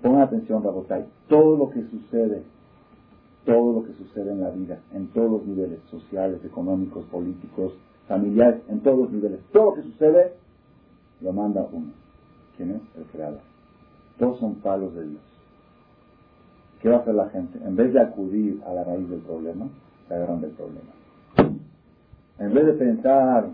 [0.02, 1.06] Pongan atención, Rabotay.
[1.28, 2.42] Todo lo que sucede,
[3.46, 7.74] todo lo que sucede en la vida, en todos los niveles, sociales, económicos, políticos,
[8.08, 10.32] familiares, en todos los niveles, todo lo que sucede,
[11.20, 11.92] lo manda uno.
[12.56, 12.80] ¿Quién es?
[12.96, 13.40] El creador.
[14.18, 15.22] Todos son palos de Dios.
[16.82, 17.58] ¿Qué va a hacer la gente?
[17.64, 19.68] En vez de acudir a la raíz del problema,
[20.08, 20.90] se agarran del problema.
[22.38, 23.48] En vez de pensar,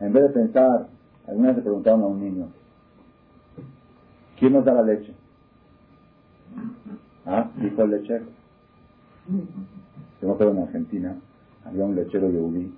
[0.00, 0.86] en vez de pensar,
[1.30, 2.48] alguna vez le preguntaron a un niño,
[4.38, 5.14] ¿quién nos da la leche?
[7.24, 8.24] Ah, dijo el lechero.
[10.20, 11.14] Yo me acuerdo en Argentina,
[11.64, 12.74] había un lechero yudí,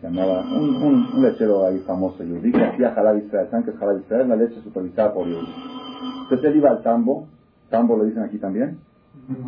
[0.00, 4.28] se llamaba, un, lechero ahí famoso yudí, que hacía Jalab Israel, ¿saben que Jalab Israel?
[4.28, 5.48] La leche supervisada por yudí.
[6.22, 7.28] Entonces él iba al tambo,
[7.68, 8.78] tambo lo dicen aquí también,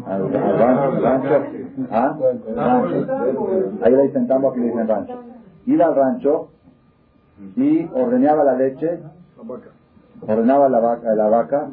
[0.06, 1.28] al, rancho,
[1.90, 2.16] ¿ah?
[3.82, 5.18] Ahí le dicen tambo, aquí le dicen rancho.
[5.66, 6.50] Iba al rancho
[7.56, 9.00] y ordenaba la leche,
[10.20, 11.70] ordenaba la vaca, la vaca.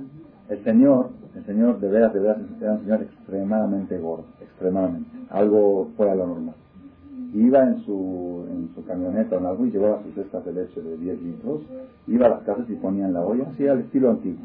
[0.50, 5.90] El señor, el señor de veras, de veras, era un señor extremadamente gordo, extremadamente, algo
[5.96, 6.56] fuera de lo normal.
[7.34, 10.98] Iba en su, en su camioneta o algo y llevaba sus cestas de leche de
[10.98, 11.62] 10 litros,
[12.08, 14.40] iba a las casas y ponía en la olla, así al estilo antiguo.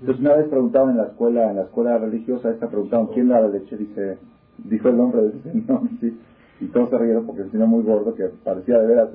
[0.00, 3.40] Entonces una vez preguntaban en la escuela, en la escuela religiosa, esta preguntaban quién da
[3.40, 4.18] la leche, dice,
[4.58, 6.18] dijo el nombre del Señor, sí.
[6.60, 9.08] Y todos se rieron porque el señor muy gordo que parecía de veras.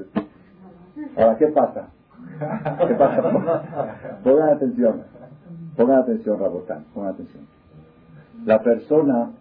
[1.17, 1.89] Ahora, ¿qué pasa?
[2.87, 4.19] ¿Qué pasa?
[4.23, 5.03] Pongan atención.
[5.75, 6.85] Pongan atención, Rabotán.
[6.93, 7.43] Pongan atención.
[8.45, 9.31] La persona,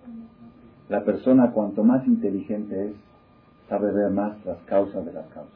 [0.89, 2.93] la persona cuanto más inteligente es,
[3.69, 5.53] sabe ver más las causas de las causas.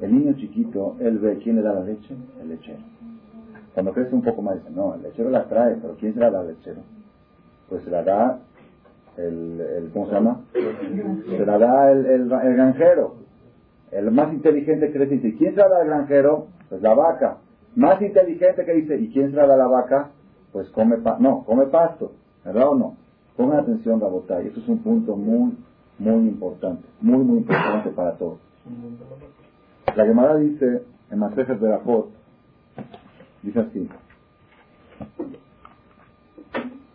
[0.00, 2.80] El niño chiquito, él ve quién le da la leche, el lechero.
[3.74, 6.30] Cuando crece un poco más dice, no, el lechero la trae, pero ¿quién se la
[6.30, 6.80] da al lechero?
[7.68, 8.38] Pues se la da
[9.16, 10.40] el, el ¿cómo se llama?
[10.52, 13.16] Se la da el, el, granjero.
[13.94, 16.48] El más inteligente que le dice, ¿quién se la da al granjero?
[16.68, 17.38] Pues la vaca.
[17.76, 20.10] Más inteligente que dice, ¿y quién se la la vaca?
[20.52, 22.10] Pues come, pa no, come pasto.
[22.44, 22.96] ¿Verdad o no?
[23.36, 24.48] Pongan atención, Rabotay.
[24.48, 25.56] Esto es un punto muy,
[25.98, 26.82] muy importante.
[27.00, 28.38] Muy, muy importante para todos.
[29.94, 30.82] La Gemara dice,
[31.12, 32.10] en Masejes de la Pot,
[33.42, 33.88] dice así.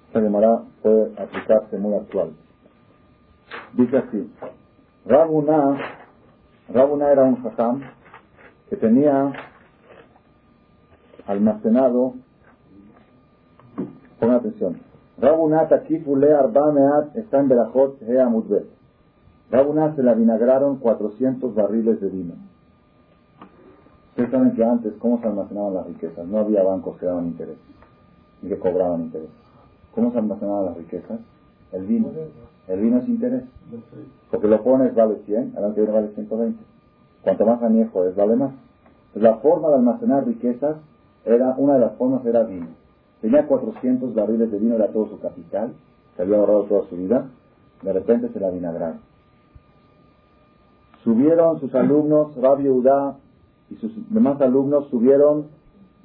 [0.07, 2.31] Esta Gemara puede aplicarse muy actual.
[3.73, 4.29] Dice así.
[5.05, 5.77] Rabuna,
[6.73, 7.81] Rabuna era un jajam
[8.69, 9.33] que tenía
[11.25, 12.13] almacenado,
[14.19, 14.79] pongan atención,
[15.19, 18.67] Rabunat Akifule Arba Meat está en Berajot Hea Mudbet.
[19.51, 22.33] Rabunat se la vinagraron 400 barriles de vino.
[24.17, 26.27] Ustedes que antes, ¿cómo se almacenaban las riquezas?
[26.27, 27.57] No había bancos que daban interés,
[28.41, 29.29] ni que cobraban interés.
[29.95, 31.19] ¿Cómo se almacenaban las riquezas?
[31.71, 32.09] El vino.
[32.69, 33.43] El vino es interés.
[34.29, 36.63] Porque lo pones vale 100, ahora que vale 120.
[37.23, 38.51] Cuanto más añejo es, vale más.
[39.15, 40.77] la forma de almacenar riquezas
[41.25, 42.67] era, una de las formas era vino.
[43.21, 45.73] Tenía 400 barriles de vino, era todo su capital,
[46.15, 47.25] se había ahorrado toda su vida,
[47.81, 48.99] de repente se la vinagraron.
[51.03, 53.17] Subieron sus alumnos, Rabbi Udá
[53.71, 55.47] y sus demás alumnos subieron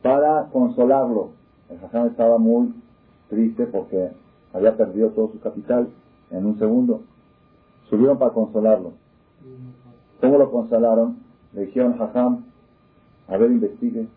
[0.03, 1.31] para consolarlo.
[1.69, 2.75] El jajam estaba muy
[3.29, 4.11] triste porque
[4.53, 5.89] había perdido todo su capital
[6.39, 7.03] en un segundo.
[7.89, 8.93] Subieron para consolarlo.
[10.21, 11.19] ¿Cómo lo consolaron?
[11.53, 12.45] Le dijeron, jajam,
[13.29, 14.09] a ver, investigue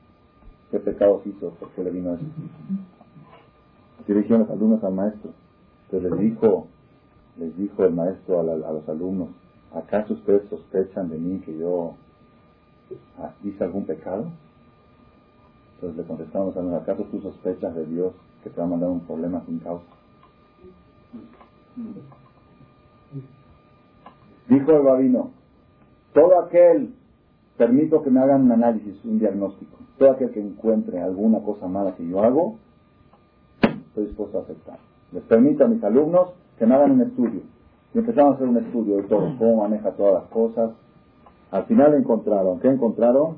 [0.71, 2.25] qué pecados hizo, por qué le vino eso.
[4.01, 5.31] Así le dijeron los alumnos al maestro.
[5.85, 6.67] Entonces les dijo,
[7.37, 9.29] les dijo el maestro a, los alumnos,
[9.73, 11.93] ¿acaso ustedes sospechan de mí que yo
[13.43, 14.25] hice algún pecado?
[15.75, 18.13] Entonces le contestaron los alumnos, ¿acaso tú sospechas de Dios
[18.43, 19.96] que te va a mandar un problema sin causa?
[24.47, 25.31] Dijo el babino,
[26.13, 26.93] todo aquel,
[27.57, 31.95] permito que me hagan un análisis, un diagnóstico todo aquel que encuentre alguna cosa mala
[31.95, 32.57] que yo hago,
[33.61, 34.79] estoy dispuesto a aceptar.
[35.11, 37.41] Les permito a mis alumnos que me hagan un estudio.
[37.93, 40.71] Y empezamos a hacer un estudio de todo, cómo maneja todas las cosas.
[41.51, 43.37] Al final encontraron, ¿qué encontraron?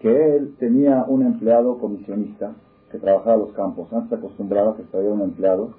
[0.00, 2.52] Que él tenía un empleado comisionista
[2.90, 3.90] que trabajaba los campos.
[3.92, 5.70] Antes acostumbraba que estaba un empleado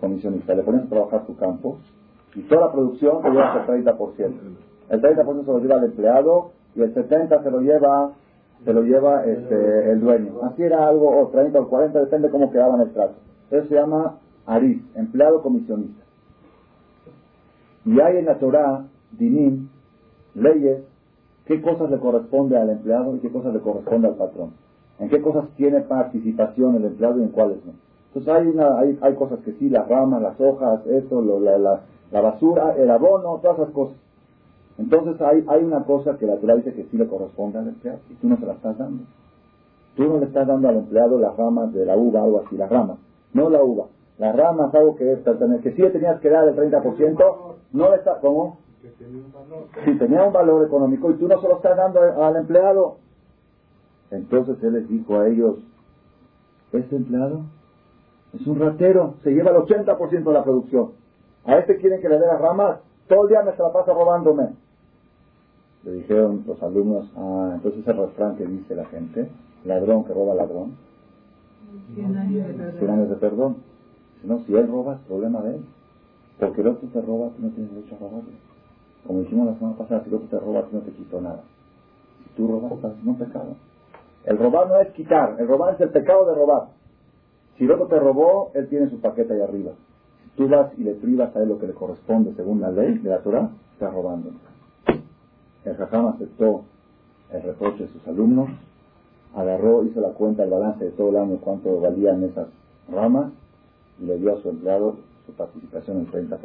[0.00, 0.54] comisionista.
[0.54, 1.78] Le ponías a trabajar tu campo
[2.34, 4.32] y toda la producción se lleva hasta el 30%.
[4.90, 8.12] El 30% se lo lleva el empleado y el 70% se lo lleva
[8.64, 10.40] se lo lleva este, el dueño.
[10.42, 13.14] Así era algo, o 30 o 40, depende cómo quedaba en el trato.
[13.50, 16.02] Eso se llama Aris, empleado comisionista.
[17.84, 19.68] Y hay en la Torah, dinim,
[20.34, 20.82] leyes,
[21.46, 24.52] qué cosas le corresponde al empleado y qué cosas le corresponde al patrón.
[24.98, 27.72] En qué cosas tiene participación el empleado y en cuáles no.
[28.14, 31.80] Entonces hay, una, hay, hay cosas que sí, las ramas, las hojas, esto, la, la,
[32.10, 33.96] la basura, el abono, todas esas cosas.
[34.78, 37.98] Entonces hay, hay una cosa que la Torah dice que sí le corresponde al empleado
[38.08, 39.04] y tú no se la estás dando.
[39.96, 42.70] Tú no le estás dando al empleado las ramas de la uva, algo así, las
[42.70, 42.98] ramas,
[43.34, 43.86] no la uva.
[44.18, 45.22] Las ramas, algo que,
[45.62, 47.36] que sí le tenías que dar el 30%,
[47.72, 48.58] no le estás, ¿cómo?
[49.84, 52.96] Si tenía un valor económico y tú no se lo estás dando al empleado.
[54.10, 55.56] Entonces él les dijo a ellos,
[56.72, 57.42] este empleado
[58.34, 60.92] es un ratero, se lleva el 80% de la producción.
[61.44, 63.92] A este quieren que le dé las ramas, todo el día me se la pasa
[63.92, 64.50] robándome.
[65.84, 69.30] Le dijeron los alumnos, ah, entonces el refrán que dice la gente,
[69.64, 70.76] ladrón que roba ladrón,
[71.94, 73.56] 100 años de perdón.
[74.24, 75.64] No, si él roba, es problema de él.
[76.38, 78.32] Porque el otro te roba, tú no tienes derecho a robarle.
[79.06, 81.42] Como dijimos la semana pasada, si el otro te roba, tú no te quito nada.
[82.24, 83.56] Si tú robas, estás haciendo un pecado.
[84.24, 86.68] El robar no es quitar, el robar es el pecado de robar.
[87.58, 89.72] Si el te robó, él tiene su paquete ahí arriba.
[90.36, 93.10] Tú vas y le privas a él lo que le corresponde según la ley de
[93.10, 94.30] la Torah, estás robando.
[95.64, 96.62] El Jajam aceptó
[97.32, 98.48] el reproche de sus alumnos,
[99.34, 102.46] agarró, hizo la cuenta, el balance de todo el año, cuánto valían esas
[102.88, 103.32] ramas,
[104.00, 104.96] y le dio a su empleado
[105.26, 106.38] su participación en 30%.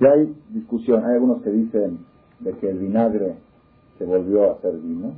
[0.00, 2.04] Y hay discusión, hay algunos que dicen
[2.40, 3.36] de que el vinagre
[3.96, 5.14] se volvió a hacer vino,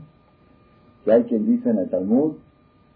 [1.04, 2.34] y hay quien dice en el Talmud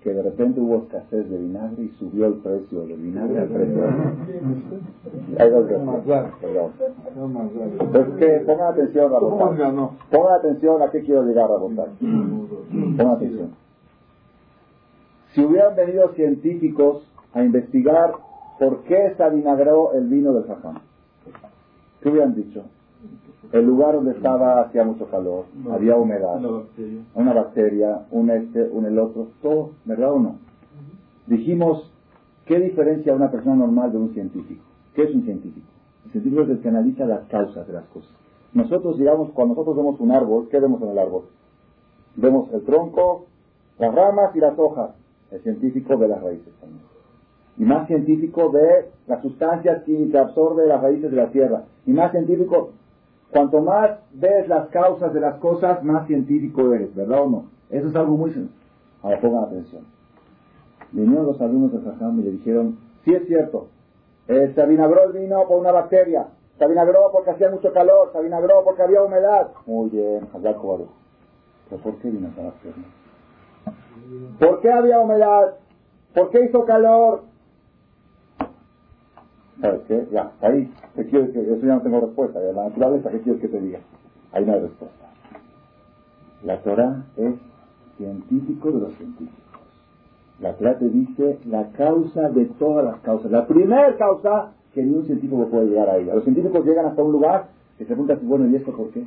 [0.05, 3.85] que de repente hubo escasez de vinagre y subió el precio del vinagre al precio.
[7.81, 9.73] Entonces, que pongan atención, Rabotay.
[10.11, 11.89] Pongan atención a qué quiero llegar, a votar.
[11.99, 13.51] Pongan atención.
[15.33, 18.13] Si hubieran venido científicos a investigar
[18.59, 20.81] por qué se avinagró el vino del Jajam,
[22.03, 22.63] ¿qué hubieran dicho?
[23.53, 26.41] El lugar donde estaba hacía mucho calor, había humedad,
[27.15, 30.39] una bacteria, un este, un el otro, todo, ¿verdad o no?
[31.27, 31.91] Dijimos,
[32.47, 34.65] ¿qué diferencia una persona normal de un científico?
[34.95, 35.67] ¿Qué es un científico?
[36.07, 38.11] El científico es el que analiza las causas de las cosas.
[38.53, 41.25] Nosotros, digamos, cuando nosotros vemos un árbol, ¿qué vemos en el árbol?
[42.17, 43.27] Vemos el tronco,
[43.79, 44.91] las ramas y las hojas.
[45.31, 46.83] El científico ve las raíces también.
[47.57, 51.65] Y más científico ve las sustancias que absorbe las raíces de la tierra.
[51.87, 52.71] Y más científico
[53.35, 57.45] Cuanto más ves las causas de las cosas, más científico eres, ¿verdad o no?
[57.68, 58.55] Eso es algo muy sencillo.
[59.03, 59.82] Ahora pongan atención.
[60.93, 63.66] Vinieron los alumnos de Jajam y le dijeron, sí es cierto,
[64.28, 68.18] eh, se avinagró el vino por una bacteria, se avinagró porque hacía mucho calor, se
[68.18, 69.49] avinagró porque había humedad.
[69.66, 72.85] Muy bien, allá ¿Pero por qué vino esa bacteria?
[74.39, 75.55] ¿Por qué había humedad?
[76.14, 77.24] ¿Por qué hizo calor?
[79.61, 80.07] ¿Sabes qué?
[80.11, 83.49] Ya, ahí, ¿qué quieres que, eso ya no tengo respuesta, la naturaleza, ¿qué quieres que
[83.49, 83.81] te diga?
[84.33, 85.05] Ahí no hay respuesta.
[86.45, 87.35] La Torah es
[87.97, 89.45] científico de los científicos.
[90.41, 93.31] La Torah te dice la causa de todas las causas.
[93.31, 96.15] La primera causa que ni un científico puede llegar a ella.
[96.15, 99.07] Los científicos llegan hasta un lugar y se preguntan bueno, ¿y esto por qué?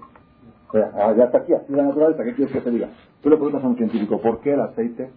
[0.71, 2.89] Sea, ah, ya está aquí, así la naturaleza, ¿qué quieres que te diga?
[3.21, 5.09] Tú le preguntas a un científico, ¿por qué el aceite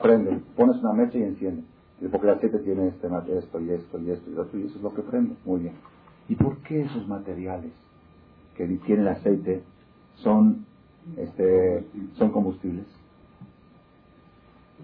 [0.00, 0.40] prende?
[0.56, 1.62] Pones una mecha y enciende.
[2.00, 4.82] Porque el aceite tiene este, esto y esto y esto y esto y eso es
[4.82, 5.34] lo que prende.
[5.44, 5.74] Muy bien.
[6.28, 7.72] ¿Y por qué esos materiales
[8.56, 9.62] que tiene el aceite
[10.16, 10.64] son,
[11.16, 11.84] este,
[12.14, 12.86] son combustibles?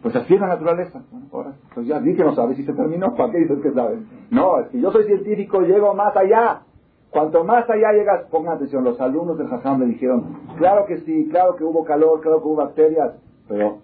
[0.03, 1.03] Pues así es la naturaleza.
[1.11, 3.73] Bueno, ahora, pues ya di que no sabes si se terminó, ¿para qué dices que
[3.73, 4.01] sabes?
[4.31, 6.63] No, es que yo soy científico, llego más allá.
[7.11, 11.29] Cuanto más allá llegas, pongan atención, los alumnos del Jajam le dijeron, claro que sí,
[11.31, 13.15] claro que hubo calor, claro que hubo bacterias,
[13.49, 13.79] pero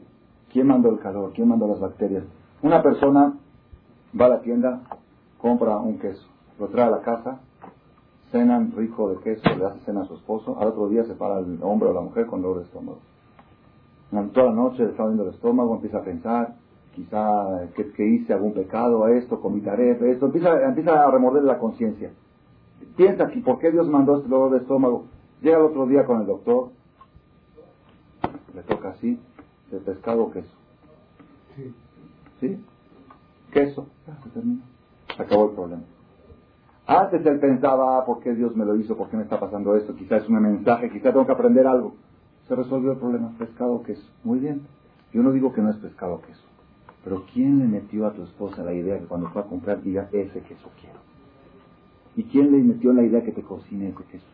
[0.53, 1.31] ¿quién mandó el calor?
[1.33, 2.25] ¿Quién mandó las bacterias?
[2.63, 3.39] Una persona
[4.19, 4.83] va a la tienda,
[5.39, 6.27] compra un queso,
[6.59, 7.41] lo trae a la casa,
[8.31, 11.39] cenan rico de queso, le hace cena a su esposo, al otro día se para
[11.39, 12.99] el hombre o la mujer con dolor de estómago.
[14.35, 16.57] Toda la noche le está doliendo el estómago, empieza a pensar,
[16.95, 22.11] quizá que, hice algún pecado a esto, comitaré esto, empieza, empieza a remorder la conciencia.
[22.95, 25.07] Piensa aquí, ¿por qué Dios mandó este dolor de estómago?
[25.41, 26.69] Llega el otro día con el doctor,
[28.55, 29.19] le toca así,
[29.71, 30.55] de pescado o queso.
[31.57, 31.73] Sí.
[32.41, 32.59] ¿Sí?
[33.53, 33.87] Queso.
[34.25, 34.63] se terminó.
[35.17, 35.83] Se acabó el problema.
[36.87, 38.97] Antes él pensaba, ¿por qué Dios me lo hizo?
[38.97, 39.95] ¿Por qué me está pasando esto?
[39.95, 41.95] Quizás es un mensaje, quizás tengo que aprender algo.
[42.49, 43.33] Se resolvió el problema.
[43.39, 44.05] Pescado o queso.
[44.25, 44.63] Muy bien.
[45.13, 46.43] Yo no digo que no es pescado queso.
[47.05, 50.09] Pero ¿quién le metió a tu esposa la idea que cuando fue a comprar diga
[50.13, 50.99] ese queso quiero?
[52.17, 54.27] ¿Y quién le metió la idea que te cocine ese queso?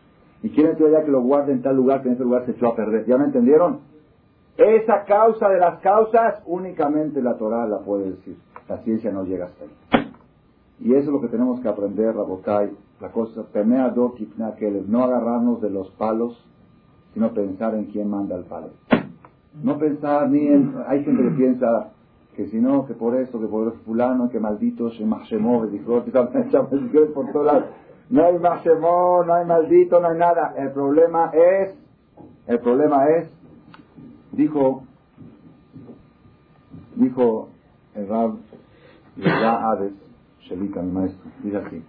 [0.43, 2.23] ¿Y quién le metió la idea que lo guarde en tal lugar que en ese
[2.23, 3.05] lugar se echó a perder?
[3.05, 3.79] ¿Ya me entendieron?
[4.57, 8.37] Esa causa de las causas únicamente la Torah la puede decir.
[8.67, 10.13] La ciencia no llega hasta ahí.
[10.79, 12.71] Y eso es lo que tenemos que aprender, Rabotai.
[12.99, 14.15] La cosa, temea do
[14.87, 16.43] no agarrarnos de los palos,
[17.13, 18.69] sino pensar en quién manda el palo.
[19.61, 21.91] No pensar ni en, hay gente que piensa
[22.35, 26.03] que si no, que por esto, que por el fulano, que maldito se machemó, dijo,
[27.13, 27.33] por.
[28.09, 30.53] No hay machemó, no hay maldito, no hay nada.
[30.57, 31.75] El problema es,
[32.47, 33.31] el problema es
[34.37, 34.83] Dijo,
[36.95, 37.49] dijo
[37.95, 38.35] el Rab
[39.19, 39.93] Hades,
[40.41, 41.83] Shelika, mi maestro, dice así.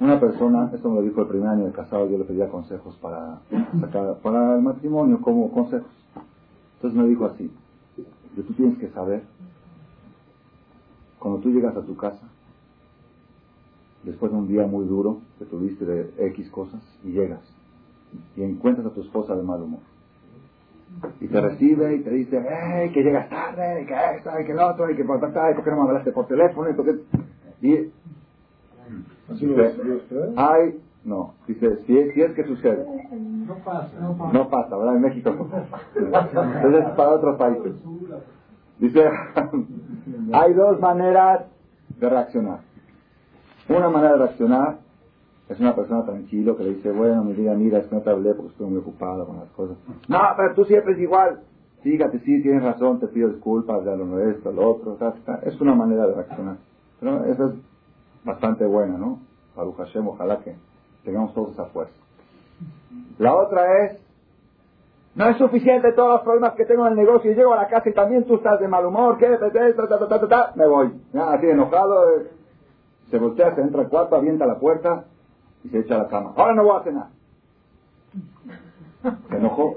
[0.00, 2.96] Una persona, esto me lo dijo el primer año de casado, yo le pedía consejos
[2.96, 3.40] para
[3.78, 5.90] sacar, para el matrimonio, como consejos.
[6.76, 7.52] Entonces me dijo así,
[8.34, 9.22] que tú tienes que saber,
[11.18, 12.26] cuando tú llegas a tu casa,
[14.02, 17.42] después de un día muy duro, que tuviste de X cosas, y llegas,
[18.34, 19.93] y encuentras a tu esposa de mal humor
[21.20, 24.54] y te recibe y te dice, hey, que llegas tarde, y que esto, y que
[24.54, 25.20] lo otro, y que por, y
[25.54, 26.70] por qué no me hablaste por teléfono,
[27.60, 27.92] y, y
[29.28, 29.74] dice,
[30.36, 32.86] ay, no, dice, si es, si es que sucede.
[33.46, 34.32] No pasa, no pasa.
[34.32, 34.96] No pasa, ¿verdad?
[34.96, 35.84] En México no pasa.
[35.96, 37.74] Entonces para otros países.
[38.78, 39.08] Dice,
[40.32, 41.46] hay dos maneras
[41.98, 42.60] de reaccionar.
[43.68, 44.78] Una manera de reaccionar
[45.54, 48.10] es una persona tranquilo que le dice, bueno, mi vida, mira, es que no te
[48.10, 49.76] hablé porque estoy muy ocupado con las cosas.
[50.08, 51.40] No, pero tú siempre es igual.
[51.82, 54.98] Fíjate, sí, tienes razón, te pido disculpas, ya lo esto, lo otro.
[55.42, 56.56] es una manera de reaccionar.
[56.98, 57.52] Pero esa es
[58.24, 59.20] bastante buena, ¿no?
[59.54, 60.56] Para Hashem, ojalá que
[61.04, 61.94] tengamos toda esa fuerza.
[63.18, 64.00] La otra es
[65.14, 67.68] No es suficiente todos los problemas que tengo en el negocio y llego a la
[67.68, 69.28] casa y también tú estás de mal humor, ¿qué?
[70.56, 70.90] Me voy.
[71.14, 72.30] así enojado, eh.
[73.10, 75.04] se voltea, se entra al cuarto, avienta la puerta
[75.64, 76.32] y se echa la cama.
[76.36, 77.06] Ahora no voy a cenar.
[79.28, 79.76] Se enojó.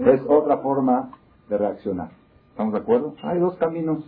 [0.00, 1.10] Es otra forma
[1.48, 2.10] de reaccionar.
[2.50, 3.14] ¿Estamos de acuerdo?
[3.22, 4.04] Hay dos caminos.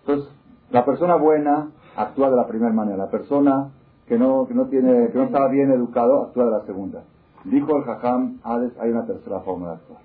[0.00, 0.30] Entonces,
[0.70, 2.96] la persona buena actúa de la primera manera.
[2.96, 3.70] La persona
[4.06, 7.04] que no, que no, tiene, que no estaba bien educado actúa de la segunda.
[7.44, 10.00] Dijo el Jajam Hades, hay una tercera forma de actuar,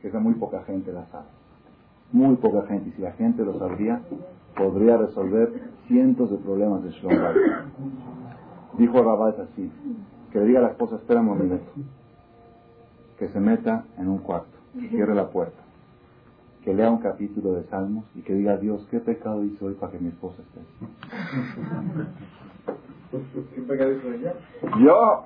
[0.00, 1.26] que es muy poca gente la sabe.
[2.12, 2.90] Muy poca gente.
[2.90, 4.00] Y si la gente lo sabría,
[4.56, 5.52] podría resolver
[5.88, 7.18] cientos de problemas de Shalom
[8.78, 9.70] Dijo Rabá así,
[10.32, 11.72] que le diga a la esposa, espera un momento,
[13.18, 15.60] que se meta en un cuarto, que cierre la puerta,
[16.62, 19.90] que lea un capítulo de Salmos y que diga, Dios, ¿qué pecado hizo hoy para
[19.90, 20.60] que mi esposa esté
[23.54, 24.34] ¿Qué pecado hizo ella?
[24.80, 25.24] Yo,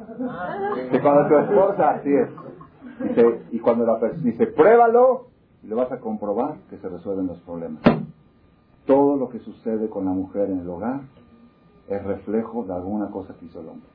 [0.91, 2.29] que cuando tu esposa, así es.
[3.51, 5.27] y cuando la persona dice, pruébalo,
[5.63, 7.83] y lo vas a comprobar que se resuelven los problemas.
[8.87, 11.03] Todo lo que sucede con la mujer en el hogar
[11.89, 13.89] es reflejo de alguna cosa que hizo el hombre.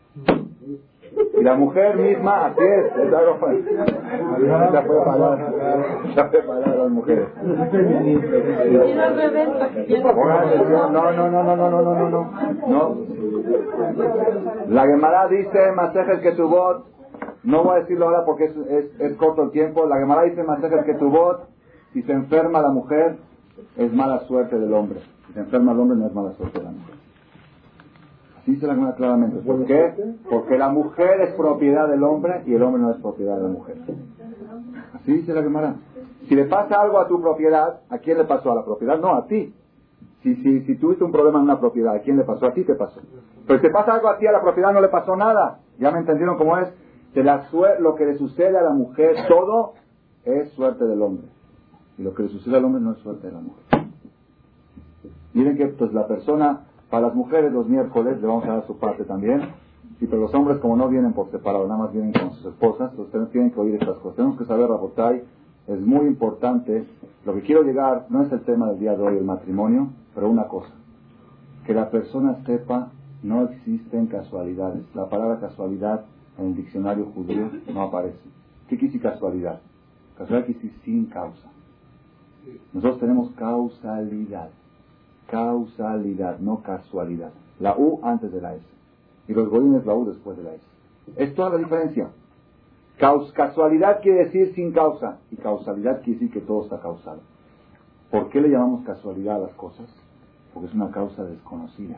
[1.40, 3.38] Y la mujer misma, así es, es algo
[4.74, 5.54] Ya puede parar,
[6.16, 7.28] ya puede parar las mujeres.
[10.64, 12.32] No, no, no, no, no, no, no, no, no,
[12.68, 12.98] no.
[14.68, 16.84] La Gemara dice, Masejes que tu voz,
[17.44, 20.44] no voy a decirlo ahora porque es, es, es corto el tiempo, la Gemara dice,
[20.44, 21.38] Masejes que tu voz,
[21.94, 23.18] si se enferma la mujer,
[23.78, 25.00] es mala suerte del hombre.
[25.28, 26.96] Si se enferma el hombre, no es mala suerte de la mujer.
[28.48, 29.39] Dice la claramente.
[29.39, 29.93] ¿Por qué?
[30.30, 33.50] Porque la mujer es propiedad del hombre y el hombre no es propiedad de la
[33.50, 33.76] mujer.
[34.93, 35.76] Así dice la Gemara.
[36.30, 38.54] Si le pasa algo a tu propiedad, ¿a quién le pasó?
[38.54, 39.00] ¿A la propiedad?
[39.00, 39.54] No, a ti.
[40.24, 42.45] Si, si, si tuviste un problema en una propiedad, ¿a quién le pasó?
[42.45, 43.02] A ti te pasó.
[43.45, 45.60] Pero si te pasa algo a ti, a la propiedad no le pasó nada.
[45.78, 46.70] ¿Ya me entendieron cómo es?
[47.80, 49.74] Lo que le sucede a la mujer, todo
[50.24, 51.28] es suerte del hombre.
[51.98, 53.41] Y lo que le sucede al hombre no es suerte de la.
[55.34, 58.78] Miren que pues la persona para las mujeres los miércoles le vamos a dar su
[58.78, 59.42] parte también.
[60.00, 62.92] Y para los hombres, como no vienen por separado, nada más vienen con sus esposas,
[62.98, 64.16] ustedes tienen que oír estas cosas.
[64.16, 65.24] Tenemos que saber, Rabotay,
[65.68, 66.86] es muy importante.
[67.26, 70.30] Lo que quiero llegar no es el tema del día de hoy, el matrimonio, pero
[70.30, 70.72] una cosa.
[71.66, 72.92] Que la persona sepa,
[73.24, 74.84] no existen casualidades.
[74.94, 76.06] La palabra casualidad
[76.38, 78.20] en el diccionario judío no aparece.
[78.70, 79.60] ¿Qué decir casualidad?
[80.18, 81.50] Casualidad decir sin causa.
[82.72, 84.50] Nosotros tenemos causalidad.
[85.28, 87.32] Causalidad, no casualidad.
[87.60, 88.66] La U antes de la S.
[89.28, 90.64] Y los es la U después de la S.
[91.16, 92.10] Es toda la diferencia.
[92.98, 95.18] casualidad quiere decir sin causa.
[95.32, 97.20] Y causalidad quiere decir que todo está causado.
[98.10, 99.88] ¿Por qué le llamamos casualidad a las cosas?
[100.54, 101.98] Porque es una causa desconocida.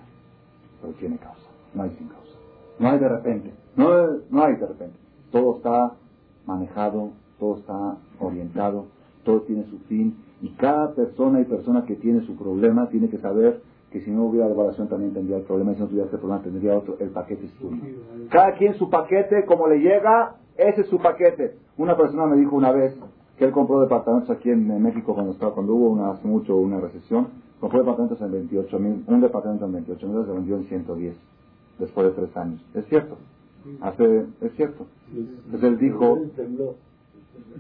[0.82, 1.48] Pero tiene causa.
[1.74, 2.38] No hay sin causa.
[2.80, 3.54] No hay de repente.
[3.76, 4.98] No, no hay de repente.
[5.32, 5.94] Todo está
[6.48, 8.88] manejado, todo está orientado,
[9.24, 13.18] todo tiene su fin y cada persona y persona que tiene su problema tiene que
[13.18, 13.62] saber
[13.92, 16.44] que si no hubiera evaluación también tendría el problema, y si no tuviera ese problema
[16.44, 17.82] tendría otro, el paquete es tuyo.
[18.30, 21.56] Cada quien su paquete, como le llega, ese es su paquete.
[21.78, 22.96] Una persona me dijo una vez
[23.38, 26.80] que él compró departamentos aquí en México cuando estaba, cuando hubo una, hace mucho una
[26.80, 27.30] recesión,
[27.60, 31.16] compró departamentos en 28 mil, un departamento en 28 mil, se vendió en 110,
[31.80, 32.62] después de tres años.
[32.76, 33.18] Es cierto,
[33.82, 34.86] hace, es cierto.
[35.12, 36.20] Entonces él dijo,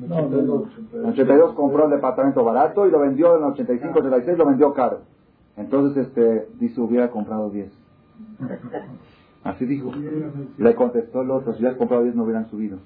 [0.01, 4.99] en 82 compró el departamento barato y lo vendió en 85, 86 lo vendió caro.
[5.57, 7.71] Entonces este dice hubiera comprado 10.
[9.43, 9.91] Así dijo.
[10.57, 12.77] Le contestó el otro, si hubieras comprado 10 no hubieran subido.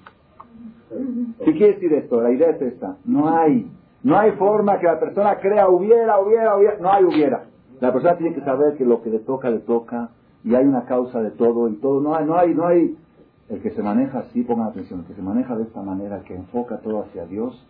[1.44, 2.20] ¿Qué quiere decir esto?
[2.20, 2.96] La idea es esta.
[3.04, 3.70] No hay,
[4.02, 6.78] no hay forma que la persona crea hubiera, hubiera, hubiera.
[6.78, 7.44] No hay hubiera.
[7.80, 10.10] La persona tiene que saber que lo que le toca, le toca.
[10.44, 12.00] Y hay una causa de todo y todo.
[12.00, 12.96] No hay, no hay, no hay,
[13.48, 16.34] el que se maneja así, pongan atención, el que se maneja de esta manera, que
[16.34, 17.64] enfoca todo hacia Dios,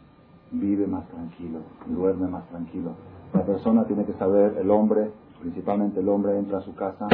[0.53, 2.93] vive más tranquilo, duerme más tranquilo.
[3.33, 5.11] La persona tiene que saber, el hombre,
[5.41, 7.09] principalmente el hombre, entra a su casa,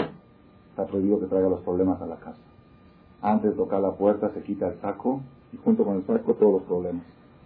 [0.71, 2.39] está prohibido que traiga los problemas a la casa.
[3.23, 5.21] Antes de tocar la puerta se quita el saco
[5.53, 7.03] y junto con el saco todos los problemas.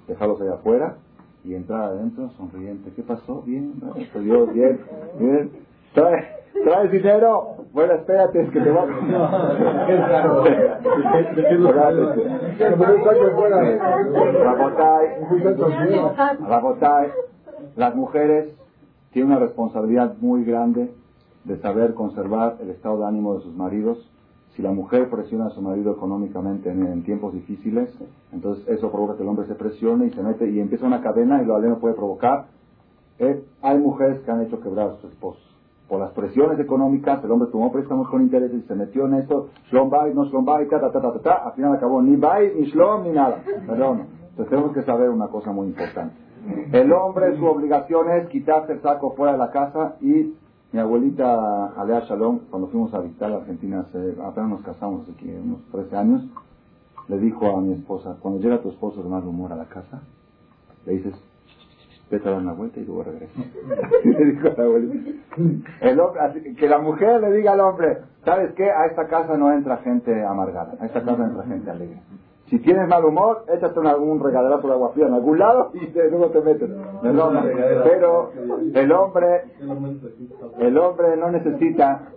[0.07, 0.97] Dejarlos allá afuera
[1.45, 2.91] y entrar adentro sonriente.
[2.95, 3.43] ¿Qué pasó?
[3.43, 3.75] Bien,
[4.15, 4.81] Dios, bien,
[5.19, 5.51] bien.
[5.95, 7.57] Trae, ¿Traes dinero?
[7.75, 8.87] Bueno, espérate, es que te va a...
[17.77, 18.55] las mujeres
[19.13, 20.91] tienen una responsabilidad muy grande
[21.45, 24.11] de saber conservar el estado de ánimo de sus maridos.
[24.57, 27.91] Si la mujer presiona a su marido económicamente en, tiempos difíciles,
[28.33, 31.43] entonces eso provoca que el hombre se presione y se mete y empieza una cadena
[31.43, 32.47] y lo aleno puede provocar.
[33.19, 35.54] Eh, hay mujeres que han hecho quebrar a sus esposos
[35.89, 39.49] por las presiones económicas, el hombre tomó préstamos con intereses y se metió en esto,
[39.71, 42.53] Shlom Bay, no Shlom Bay, ta, ta, ta, ta, ta, al final acabó ni Bay,
[42.59, 43.43] ni Shlom, ni nada.
[43.67, 44.07] Perdón.
[44.31, 46.15] Entonces tenemos que saber una cosa muy importante.
[46.73, 50.35] El hombre, su obligación es quitarse el saco fuera de la casa y
[50.73, 55.31] mi abuelita Alea Shalom, cuando fuimos a visitar la Argentina, hace, apenas nos casamos aquí
[55.31, 56.27] unos 13 años,
[57.07, 60.03] le dijo a mi esposa, cuando llega tu esposo de mal humor a la casa,
[60.85, 61.15] le dices,
[62.15, 63.33] vete a dar una vuelta y luego regresa.
[64.05, 65.11] le dijo la abuelita.
[65.81, 68.71] El hombre, que la mujer le diga al hombre, ¿sabes qué?
[68.71, 72.01] A esta casa no entra gente amargada, a esta casa entra gente alegre.
[72.49, 75.87] Si tienes mal humor, échate un, algún regaderazo de agua fría en algún lado y
[75.93, 76.71] luego te metes.
[77.03, 78.33] Pero
[78.75, 79.45] el hombre,
[80.59, 82.09] el hombre no necesita,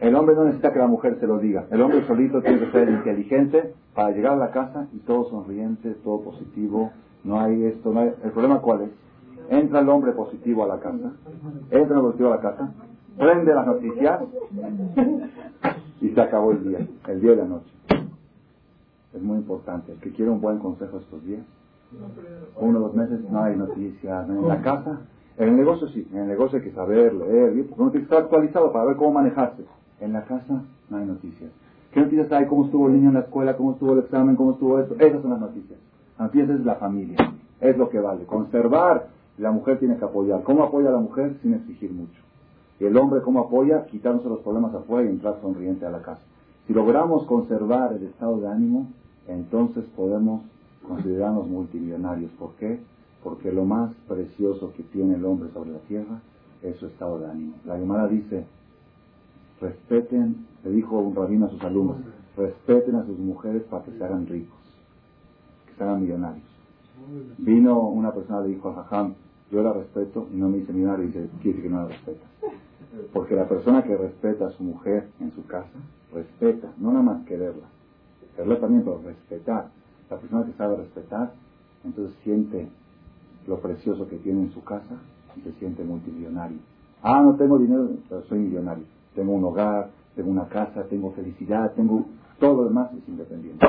[0.00, 1.66] el hombre no necesita que la mujer se lo diga.
[1.70, 5.94] El hombre solito tiene que ser inteligente para llegar a la casa y todo sonriente,
[6.02, 6.90] todo positivo.
[7.24, 8.12] No hay esto, no hay...
[8.24, 8.90] ¿El problema cuál es?
[9.50, 11.12] Entra el hombre positivo a la casa,
[11.70, 12.72] entra el positivo a la casa,
[13.18, 14.20] prende las noticias
[16.00, 17.72] y se acabó el día, el día y la noche
[19.14, 19.92] es muy importante.
[19.92, 21.42] El que quiere un buen consejo estos días,
[22.56, 25.00] uno o dos meses no hay noticias, en la casa,
[25.36, 28.22] en el negocio sí, en el negocio hay que saber, leer, uno tiene que estar
[28.22, 29.64] actualizado para ver cómo manejarse.
[30.00, 31.50] En la casa no hay noticias.
[31.92, 32.46] ¿Qué noticias hay?
[32.46, 33.56] ¿Cómo estuvo el niño en la escuela?
[33.56, 34.34] ¿Cómo estuvo el examen?
[34.34, 34.94] ¿Cómo estuvo esto?
[34.98, 35.78] Esas son las noticias.
[36.18, 37.16] Noticias es la familia,
[37.60, 38.24] es lo que vale.
[38.24, 39.08] Conservar,
[39.38, 40.42] la mujer tiene que apoyar.
[40.42, 41.36] ¿Cómo apoya a la mujer?
[41.42, 42.20] Sin exigir mucho.
[42.80, 43.86] Y el hombre, ¿cómo apoya?
[43.86, 46.22] Quitándose los problemas afuera y entrar sonriente a la casa.
[46.66, 48.88] Si logramos conservar el estado de ánimo,
[49.28, 50.42] entonces podemos
[50.86, 52.30] considerarnos multimillonarios.
[52.32, 52.80] ¿Por qué?
[53.22, 56.20] Porque lo más precioso que tiene el hombre sobre la tierra
[56.62, 57.54] es su estado de ánimo.
[57.64, 58.44] La Gemara dice,
[59.60, 61.96] respeten, le dijo un rabino a sus alumnos,
[62.36, 64.58] respeten a sus mujeres para que se hagan ricos,
[65.72, 66.44] que se millonarios.
[67.38, 69.14] Vino una persona, le dijo a Jajam,
[69.50, 72.26] yo la respeto y no me dice millonario, dice, quiere decir que no la respeta.
[73.12, 75.70] Porque la persona que respeta a su mujer en su casa,
[76.12, 77.66] respeta, no nada más quererla,
[78.36, 79.70] quererla también, pero respetar.
[80.10, 81.32] La persona que sabe respetar,
[81.84, 82.68] entonces siente
[83.46, 84.96] lo precioso que tiene en su casa
[85.36, 86.58] y se siente multimillonario.
[87.02, 88.84] Ah, no tengo dinero, pero soy millonario.
[89.14, 92.04] Tengo un hogar, tengo una casa, tengo felicidad, tengo
[92.42, 93.64] todo lo demás es independiente.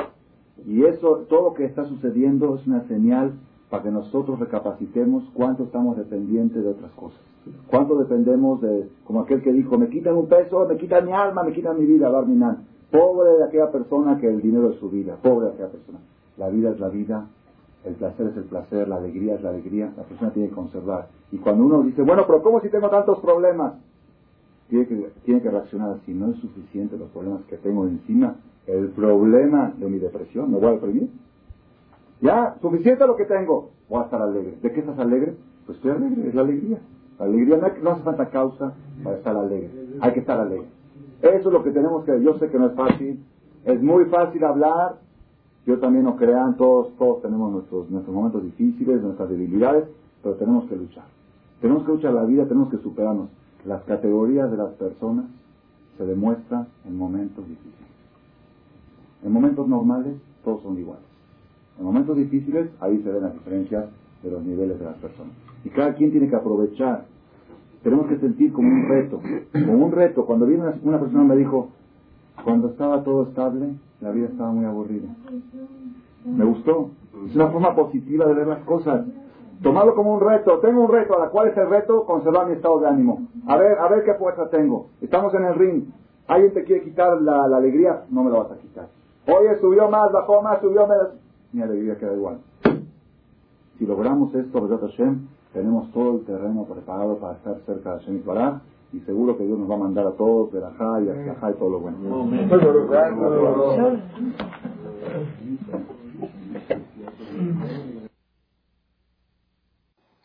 [0.66, 3.32] Y eso, todo lo que está sucediendo es una señal
[3.70, 7.20] para que nosotros recapacitemos cuánto estamos dependientes de otras cosas.
[7.66, 11.42] Cuánto dependemos de, como aquel que dijo, me quitan un peso, me quitan mi alma,
[11.42, 12.64] me quitan mi vida, Barminan.
[12.90, 15.98] Pobre de aquella persona que el dinero es su vida, pobre de aquella persona.
[16.36, 17.26] La vida es la vida,
[17.84, 21.08] el placer es el placer, la alegría es la alegría, la persona tiene que conservar.
[21.32, 23.74] Y cuando uno dice, bueno, pero ¿cómo si tengo tantos problemas?
[24.68, 28.36] Tiene que, tiene que reaccionar así, no es suficiente los problemas que tengo encima,
[28.66, 31.10] el problema de mi depresión, ¿me voy a deprimir?
[32.20, 34.56] Ya, suficiente lo que tengo, voy a estar alegre.
[34.62, 35.34] ¿De qué estás alegre?
[35.66, 36.78] Pues estoy alegre, es la alegría.
[37.18, 40.66] La alegría no, no hace falta causa para estar alegre, hay que estar alegre.
[41.22, 43.22] Eso es lo que tenemos que, yo sé que no es fácil,
[43.64, 44.96] es muy fácil hablar,
[45.66, 49.84] yo también no crean, todos, todos tenemos nuestros, nuestros momentos difíciles, nuestras debilidades,
[50.22, 51.04] pero tenemos que luchar.
[51.60, 53.28] Tenemos que luchar la vida, tenemos que superarnos.
[53.64, 55.24] Las categorías de las personas
[55.96, 57.93] se demuestran en momentos difíciles.
[59.24, 60.14] En momentos normales
[60.44, 61.04] todos son iguales.
[61.78, 63.86] En momentos difíciles ahí se ven las diferencias
[64.22, 65.32] de los niveles de las personas.
[65.64, 67.06] Y cada quien tiene que aprovechar
[67.84, 69.20] tenemos que sentir como un reto,
[69.52, 70.24] como un reto.
[70.24, 71.68] Cuando vino una, persona me dijo,
[72.42, 75.08] cuando estaba todo estable, la vida estaba muy aburrida.
[76.24, 76.90] Me gustó.
[77.26, 79.04] Es una forma positiva de ver las cosas.
[79.62, 80.60] Tomarlo como un reto.
[80.60, 81.14] Tengo un reto.
[81.14, 82.06] ¿A la cual es el reto?
[82.06, 83.28] Conservar mi estado de ánimo.
[83.46, 84.88] A ver, a ver qué fuerza tengo.
[85.02, 85.84] Estamos en el ring.
[86.26, 88.04] ¿Alguien te quiere quitar la, alegría?
[88.08, 88.88] No me lo vas a quitar.
[89.26, 91.08] Oye, subió más, bajó más, subió menos.
[91.52, 92.38] Mi alegría queda igual.
[93.78, 98.22] Si logramos esto, Hashem, tenemos todo el terreno preparado para estar cerca de Hashem
[98.92, 101.54] y seguro que Dios nos va a mandar a todos de la y a y
[101.54, 101.98] todo lo bueno.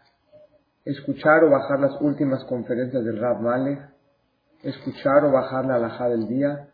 [0.85, 3.81] escuchar o bajar las últimas conferencias del Rab Malek,
[4.62, 6.73] escuchar o bajar la alhaja del día,